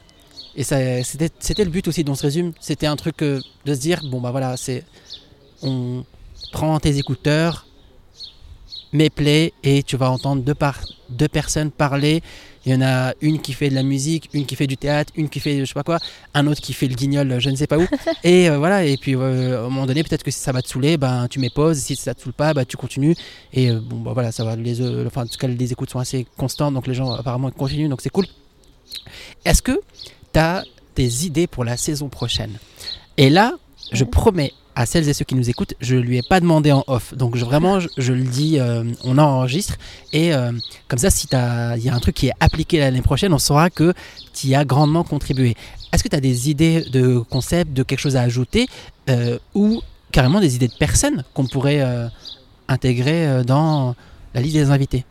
[0.55, 3.81] et c'était, c'était le but aussi dans ce résume, c'était un truc euh, de se
[3.81, 4.85] dire bon bah voilà, c'est
[5.63, 6.05] on
[6.53, 7.67] prend tes écouteurs
[8.93, 12.23] mes plays et tu vas entendre deux, par, deux personnes parler.
[12.65, 15.13] Il y en a une qui fait de la musique, une qui fait du théâtre,
[15.17, 15.99] une qui fait je sais pas quoi,
[16.33, 17.87] un autre qui fait le guignol, je ne sais pas où.
[18.23, 20.63] et euh, voilà, et puis euh, à un moment donné, peut-être que si ça va
[20.63, 21.79] te saouler, ben, tu mets pause.
[21.79, 23.17] Si ça te saoule pas, ben, tu continues.
[23.53, 24.55] Et euh, bon, ben, voilà, ça va.
[24.55, 27.89] Les, enfin, en tout cas, les écoutes sont assez constantes, donc les gens apparemment continuent,
[27.89, 28.27] donc c'est cool.
[29.45, 29.81] Est-ce que
[30.33, 30.65] tu as
[30.97, 32.59] des idées pour la saison prochaine?
[33.17, 33.55] Et là,
[33.93, 36.85] je promets à celles et ceux qui nous écoutent, je lui ai pas demandé en
[36.87, 37.15] off.
[37.15, 39.77] Donc vraiment, je, le dis, euh, on enregistre.
[40.13, 40.53] Et euh,
[40.89, 43.71] comme ça, si il y a un truc qui est appliqué l'année prochaine, on saura
[43.71, 43.93] que
[44.33, 45.57] tu y as grandement contribué.
[45.93, 48.67] Est-ce que tu as des idées de concepts, de quelque chose à ajouter
[49.11, 51.83] euh, ou carrément des idées de personnes qu'on pourrait
[52.69, 53.95] intégrer dans
[54.35, 55.05] la liste des invités?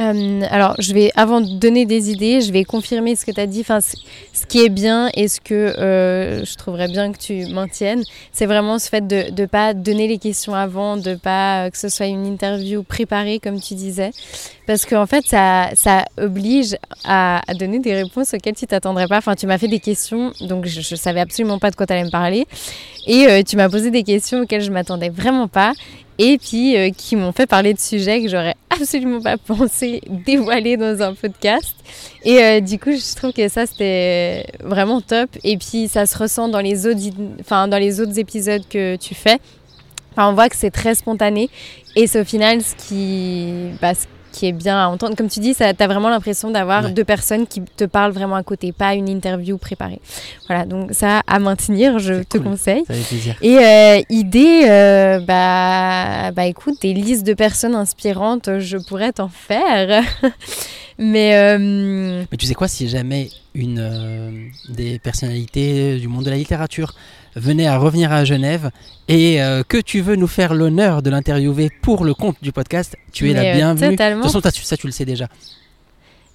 [0.00, 3.40] Euh, alors, je vais, avant de donner des idées, je vais confirmer ce que tu
[3.40, 3.60] as dit.
[3.60, 8.04] Enfin, ce qui est bien et ce que euh, je trouverais bien que tu maintiennes,
[8.32, 11.88] c'est vraiment ce fait de ne pas donner les questions avant, de pas que ce
[11.88, 14.12] soit une interview préparée, comme tu disais.
[14.68, 19.16] Parce qu'en fait, ça, oblige à, donner des réponses auxquelles tu t'attendrais pas.
[19.16, 21.94] Enfin, tu m'as fait des questions, donc je, je savais absolument pas de quoi tu
[21.94, 22.46] allais me parler.
[23.06, 25.72] Et euh, tu m'as posé des questions auxquelles je m'attendais vraiment pas
[26.18, 30.76] et puis euh, qui m'ont fait parler de sujets que j'aurais absolument pas pensé dévoiler
[30.76, 31.74] dans un podcast.
[32.22, 35.30] Et euh, du coup, je trouve que ça c'était vraiment top.
[35.44, 37.00] Et puis ça se ressent dans les autres,
[37.40, 39.38] enfin dans les autres épisodes que tu fais.
[40.12, 41.48] Enfin, on voit que c'est très spontané
[41.96, 43.94] et c'est au final ce qui, bah,
[44.38, 45.16] qui est bien à entendre.
[45.16, 48.44] Comme tu dis, tu as vraiment l'impression d'avoir deux personnes qui te parlent vraiment à
[48.44, 50.00] côté, pas une interview préparée.
[50.46, 52.84] Voilà, donc ça à maintenir, je te conseille.
[52.86, 53.34] Ça fait plaisir.
[53.42, 59.28] Et euh, idée, euh, bah, bah écoute, des listes de personnes inspirantes, je pourrais t'en
[59.28, 60.04] faire.
[61.00, 66.36] Mais, euh, Mais tu sais quoi, si jamais une des personnalités du monde de la
[66.36, 66.94] littérature
[67.38, 68.70] venait à revenir à Genève
[69.08, 72.96] et euh, que tu veux nous faire l'honneur de l'interviewer pour le compte du podcast,
[73.12, 73.90] tu es la euh, bienvenue.
[73.92, 74.18] totalement.
[74.18, 75.28] De toute façon, ça, tu- le sais déjà.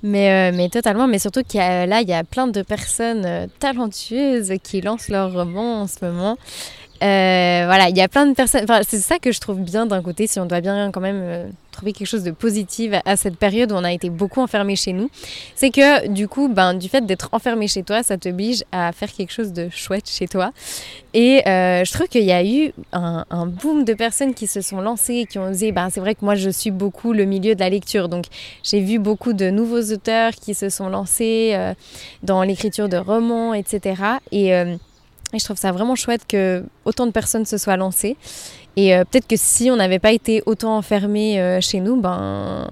[0.01, 2.61] mais, euh, mais totalement, mais surtout qu'il y a, là, il y a plein de
[2.61, 6.37] personnes talentueuses qui lancent leurs romans en ce moment.
[6.99, 8.63] Voilà, il y a plein de personnes.
[8.63, 11.51] Enfin, c'est ça que je trouve bien d'un côté, si on doit bien quand même
[11.91, 15.09] quelque chose de positif à cette période où on a été beaucoup enfermé chez nous.
[15.55, 19.11] C'est que du coup, ben, du fait d'être enfermé chez toi, ça t'oblige à faire
[19.11, 20.51] quelque chose de chouette chez toi.
[21.13, 24.81] Et euh, je trouve qu'il y a eu un, boom de personnes qui se sont
[24.81, 25.71] lancées qui ont osé.
[25.71, 28.25] Ben, c'est vrai que moi, je suis beaucoup le milieu de la lecture, donc
[28.63, 31.73] j'ai vu beaucoup de nouveaux auteurs qui se sont lancés euh,
[32.23, 34.01] dans l'écriture de romans, etc.
[34.31, 34.53] Et
[35.33, 38.15] et je trouve ça vraiment chouette que autant de personnes se soient lancées.
[38.75, 42.67] Et euh, peut-être que si on n'avait pas été autant enfermés euh, chez nous, ben,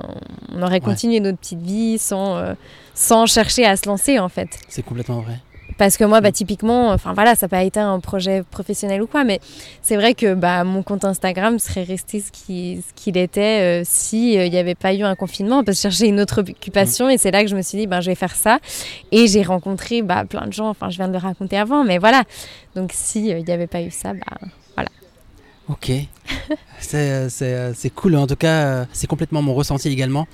[0.54, 2.54] on aurait continué notre petite vie sans, euh,
[2.96, 4.50] sans chercher à se lancer en fait.
[4.68, 5.40] C'est complètement vrai.
[5.82, 9.08] Parce que moi, bah, typiquement, enfin voilà, ça n'a pas été un projet professionnel ou
[9.08, 9.40] quoi, mais
[9.82, 13.84] c'est vrai que bah, mon compte Instagram serait resté ce qui- ce qu'il était euh,
[13.84, 17.10] si euh, n'y avait pas eu un confinement, parce que je cherchais une autre occupation
[17.10, 18.60] et c'est là que je me suis dit, ben, je vais faire ça.
[19.12, 21.98] Et j'ai rencontré bah, plein de gens, enfin je viens de le raconter avant, mais
[21.98, 22.26] voilà.
[22.76, 24.84] Donc si euh, n'y avait pas eu ça, bah,
[25.68, 25.92] Ok.
[26.80, 28.18] c'est, euh, c'est, cool.
[28.18, 30.28] En tout cas, c'est complètement mon ressenti également.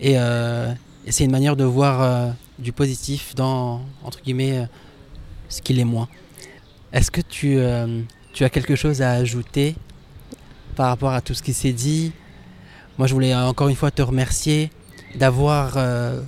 [0.00, 4.68] Et, et c'est une manière de voir du positif dans, entre guillemets,
[5.52, 6.08] ce qu'il est moins.
[6.92, 9.76] Est-ce que tu, euh, tu as quelque chose à ajouter
[10.76, 12.12] par rapport à tout ce qui s'est dit?
[12.98, 14.70] Moi, je voulais encore une fois te remercier
[15.14, 16.20] d'avoir euh,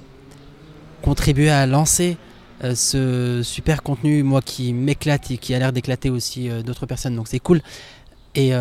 [1.02, 2.16] contribué à lancer
[2.62, 7.16] euh, ce super contenu, moi qui m'éclate et qui a l'air d'éclater aussi d'autres personnes.
[7.16, 7.60] Donc c'est cool.
[8.34, 8.52] Et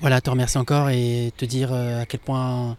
[0.00, 2.76] voilà, te remercier encore et te dire à quel point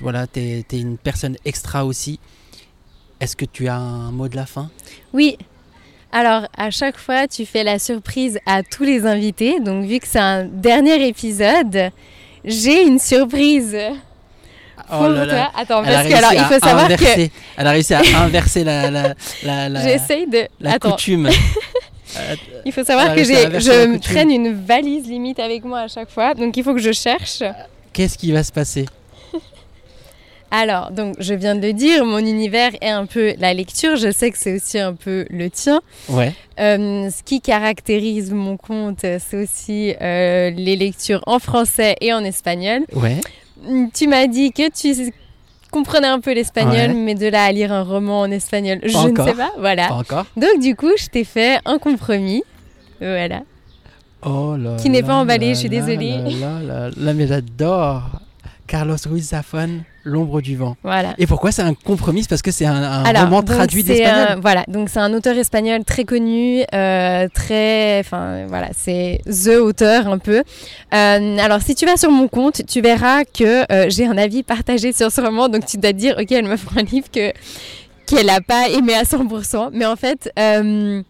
[0.00, 2.18] voilà, tu es, une personne extra aussi.
[3.24, 4.68] Est-ce que tu as un mot de la fin?
[5.14, 5.38] Oui.
[6.12, 9.60] Alors, à chaque fois, tu fais la surprise à tous les invités.
[9.60, 11.90] Donc, vu que c'est un dernier épisode,
[12.44, 13.74] j'ai une surprise.
[14.76, 17.30] Attends, Oh Elle a parce que alors, il faut savoir que inverser.
[17.56, 20.46] Elle a réussi à inverser la, la, la, la, j'essaye de.
[20.60, 21.30] la Attends, coutume.
[22.16, 26.10] Euh, il faut savoir que j'ai, je traîne une valise limite avec moi à chaque
[26.10, 26.32] fois.
[26.34, 27.42] Donc, il faut que je cherche.
[27.92, 28.86] Qu'est-ce qui va se passer?
[30.56, 33.96] Alors, donc, je viens de le dire, mon univers est un peu la lecture.
[33.96, 35.80] Je sais que c'est aussi un peu le tien.
[36.08, 36.32] Ouais.
[36.60, 42.22] Euh, ce qui caractérise mon compte, c'est aussi euh, les lectures en français et en
[42.22, 42.82] espagnol.
[42.94, 43.20] Ouais.
[43.94, 45.12] Tu m'as dit que tu
[45.72, 46.94] comprenais un peu l'espagnol, Ouais.
[46.94, 49.26] mais de là à lire un roman en espagnol, je encore.
[49.26, 49.50] ne sais pas.
[49.58, 49.88] Voilà.
[49.88, 50.26] Pas encore.
[50.36, 52.44] Donc du coup, je t'ai fait un compromis.
[53.00, 53.42] Voilà.
[54.24, 56.16] Oh là Qui n'est pas emballé, là je suis désolée.
[56.40, 58.02] Là, là, là, mais j'adore.
[58.68, 60.76] Carlos Ruiz Zafón, L'ombre du vent.
[60.82, 61.14] Voilà.
[61.16, 62.24] Et pourquoi c'est un compromis?
[62.28, 64.28] Parce que c'est un, un Alors, roman traduit d'espagnol.
[64.32, 69.56] un- Voilà, donc c'est un auteur espagnol très connu, euh, très, enfin voilà, c'est the
[69.60, 70.42] auteur un peu.
[70.92, 74.42] Euh, alors si tu vas sur mon compte, tu verras que euh, j'ai un avis
[74.42, 77.10] partagé sur ce roman, donc tu dois te dire, ok, elle me fera un livre
[77.10, 77.32] que
[78.06, 80.30] qu'elle n'a pas aimé à 100%, mais en fait.
[80.38, 81.02] euh,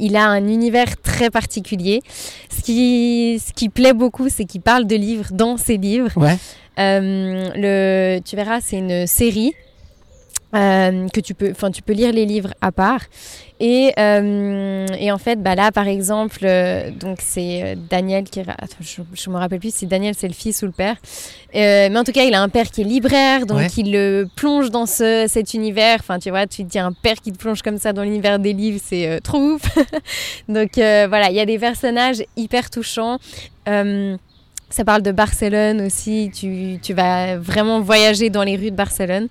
[0.00, 2.02] il a un univers très particulier.
[2.50, 6.10] Ce qui, ce qui plaît beaucoup, c'est qu'il parle de livres dans ses livres.
[6.16, 6.36] Ouais.
[6.78, 9.52] Euh, le, tu verras, c'est une série
[10.54, 13.00] euh, que tu peux, enfin, tu peux lire les livres à part.
[13.58, 18.76] Et, euh, et en fait, bah là, par exemple, euh, donc c'est Daniel qui, attends,
[18.80, 20.96] je, je me rappelle plus si Daniel c'est le fils ou le père,
[21.52, 23.66] mais en tout cas, il a un père qui est libraire, donc Ouais.
[23.78, 25.96] il le plonge dans ce, cet univers.
[26.00, 28.38] Enfin, tu vois, tu te dis un père qui te plonge comme ça dans l'univers
[28.38, 29.62] des livres, c'est trop ouf.
[30.48, 33.18] donc voilà, il y a des personnages hyper touchants.
[33.68, 34.16] Euh,
[34.70, 36.30] ça parle de Barcelone aussi.
[36.34, 39.28] Tu, tu vas vraiment voyager dans les rues de Barcelone.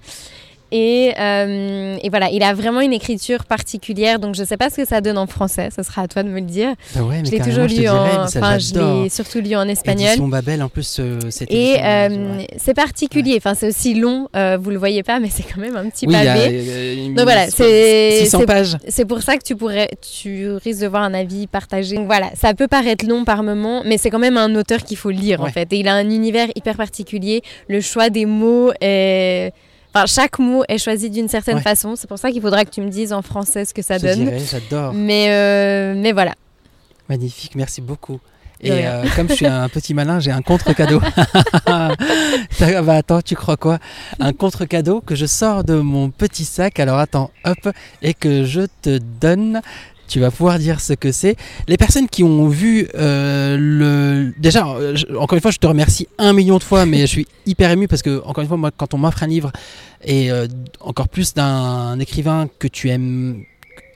[0.77, 4.69] Et, euh, et, voilà, il a vraiment une écriture particulière, donc je ne sais pas
[4.69, 6.73] ce que ça donne en français, ce sera à toi de me le dire.
[6.97, 10.07] Ouais, je l'ai toujours lu en, enfin je l'ai surtout lu en espagnol.
[10.07, 11.55] Édition Babel en plus, euh, c'était.
[11.55, 15.43] Et euh, c'est particulier, enfin c'est aussi long, euh, vous le voyez pas, mais c'est
[15.43, 17.07] quand même un petit pavé.
[17.07, 18.75] donc voilà, c'est 600 pages.
[18.89, 21.95] C'est pour ça que tu pourrais, tu risques de voir un avis partagé.
[21.95, 24.97] Donc voilà, ça peut paraître long par moment, mais c'est quand même un auteur qu'il
[24.97, 25.71] faut lire en fait.
[25.71, 27.43] Et il a un univers hyper particulier.
[27.69, 29.53] Le choix des mots est
[29.95, 31.95] Enfin, chaque mot est choisi d'une certaine façon.
[31.95, 34.29] C'est pour ça qu'il faudra que tu me dises en français ce que ça donne.
[34.51, 34.93] J'adore.
[34.93, 36.35] Mais, euh, mais voilà.
[37.07, 38.19] Magnifique, merci beaucoup.
[38.59, 40.99] Et euh, comme je suis un petit malin, j'ai un contre-cadeau.
[41.67, 43.79] bah attends, tu crois quoi?
[44.19, 46.77] Un contre-cadeau que je sors de mon petit sac.
[46.81, 47.69] Alors attends, hop,
[48.01, 49.61] et que je te donne
[50.07, 51.35] tu vas pouvoir dire ce que c'est.
[51.67, 54.33] Les personnes qui ont vu euh, le...
[54.37, 57.27] Déjà, euh, encore une fois, je te remercie un million de fois, mais je suis
[57.45, 59.51] hyper ému parce que, encore une fois, moi, quand on m'offre un livre,
[60.03, 60.47] et euh,
[60.79, 63.43] encore plus d'un écrivain que tu aimes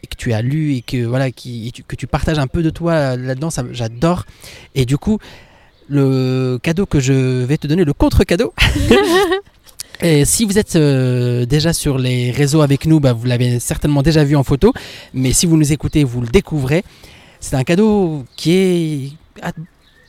[0.10, 3.16] que tu as lu et que voilà qui, que tu partages un peu de toi
[3.16, 4.26] là-dedans, j'adore.
[4.74, 5.20] Et du coup,
[5.90, 8.54] le cadeau que je vais te donner, le contre-cadeau,
[10.02, 14.02] Et si vous êtes euh, déjà sur les réseaux avec nous, bah, vous l'avez certainement
[14.02, 14.74] déjà vu en photo.
[15.14, 16.84] Mais si vous nous écoutez, vous le découvrez.
[17.42, 19.52] C'est un cadeau qui est ah,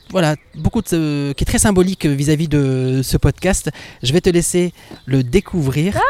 [0.09, 3.69] voilà, beaucoup de, qui est très symbolique vis-à-vis de ce podcast.
[4.01, 4.73] Je vais te laisser
[5.05, 5.97] le découvrir.
[5.97, 6.01] Ah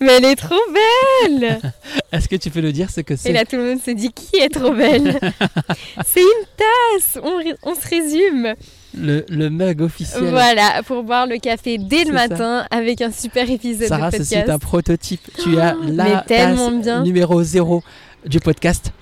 [0.00, 1.60] Mais elle est trop belle
[2.12, 3.90] Est-ce que tu peux le dire ce que c'est Et là tout le monde se
[3.92, 5.18] dit qui est trop belle
[6.06, 8.54] C'est une tasse on, on se résume
[8.96, 10.24] le, le, mug officiel.
[10.30, 14.30] Voilà, pour boire le café dès le matin avec un super épisode Sarah, de podcast.
[14.30, 15.30] Sarah, c'est un prototype.
[15.42, 16.58] Tu as la tasse
[17.02, 17.82] numéro 0
[18.26, 18.92] du podcast.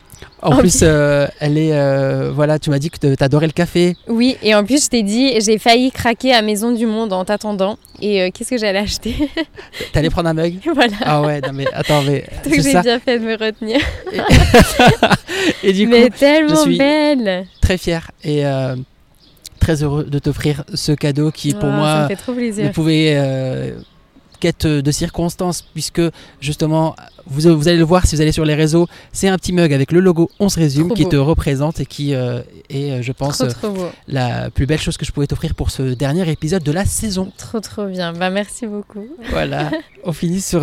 [0.42, 1.72] En plus, euh, elle est.
[1.72, 3.96] Euh, voilà, tu m'as dit que tu adorais le café.
[4.08, 7.24] Oui, et en plus, je t'ai dit, j'ai failli craquer à Maison du Monde en
[7.24, 7.78] t'attendant.
[8.00, 9.14] Et euh, qu'est-ce que j'allais acheter?
[9.92, 10.58] T'allais prendre un mug?
[10.74, 10.96] Voilà.
[11.02, 12.24] Ah ouais, non mais attends, mais.
[12.44, 13.78] j'ai bien fait de me retenir.
[15.62, 18.10] et, du coup, mais tellement je suis belle Très fière.
[18.24, 18.42] Et
[19.62, 23.78] très heureux de t'offrir ce cadeau qui, pour moi, ne pouvait euh,
[24.40, 26.02] quête de circonstances, puisque
[26.40, 26.96] justement,
[27.26, 29.72] vous, vous, allez le voir si vous allez sur les réseaux, c'est un petit mug
[29.72, 33.12] avec le logo On se résume qui te représente et qui euh, est, euh, je
[33.12, 33.40] pense,
[34.08, 37.30] la plus belle chose que je pouvais t'offrir pour ce dernier épisode de la saison.
[37.38, 38.12] Trop, trop bien.
[38.12, 39.06] Bah, merci beaucoup.
[39.30, 39.70] Voilà,
[40.04, 40.62] on finit sur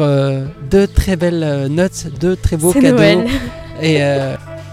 [0.70, 2.98] deux très belles notes, deux très beaux cadeaux.
[2.98, 3.26] Noël.
[3.82, 4.02] Et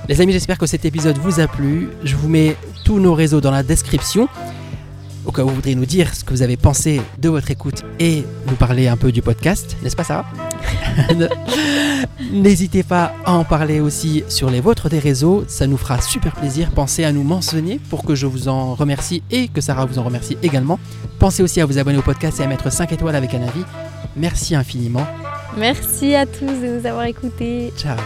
[0.08, 1.88] les amis, j'espère que cet épisode vous a plu.
[2.04, 4.28] Je vous mets tous nos réseaux dans la description.
[5.24, 7.82] Au cas où vous voudriez nous dire ce que vous avez pensé de votre écoute
[7.98, 10.24] et nous parler un peu du podcast, n'est-ce pas ça
[12.32, 16.34] N'hésitez pas à en parler aussi sur les vôtres des réseaux, ça nous fera super
[16.34, 16.70] plaisir.
[16.70, 20.04] Pensez à nous mentionner pour que je vous en remercie et que Sarah vous en
[20.04, 20.78] remercie également.
[21.18, 23.64] Pensez aussi à vous abonner au podcast et à mettre 5 étoiles avec un avis.
[24.16, 25.06] Merci infiniment.
[25.56, 27.72] Merci à tous de nous avoir écoutés.
[27.76, 27.96] Ciao.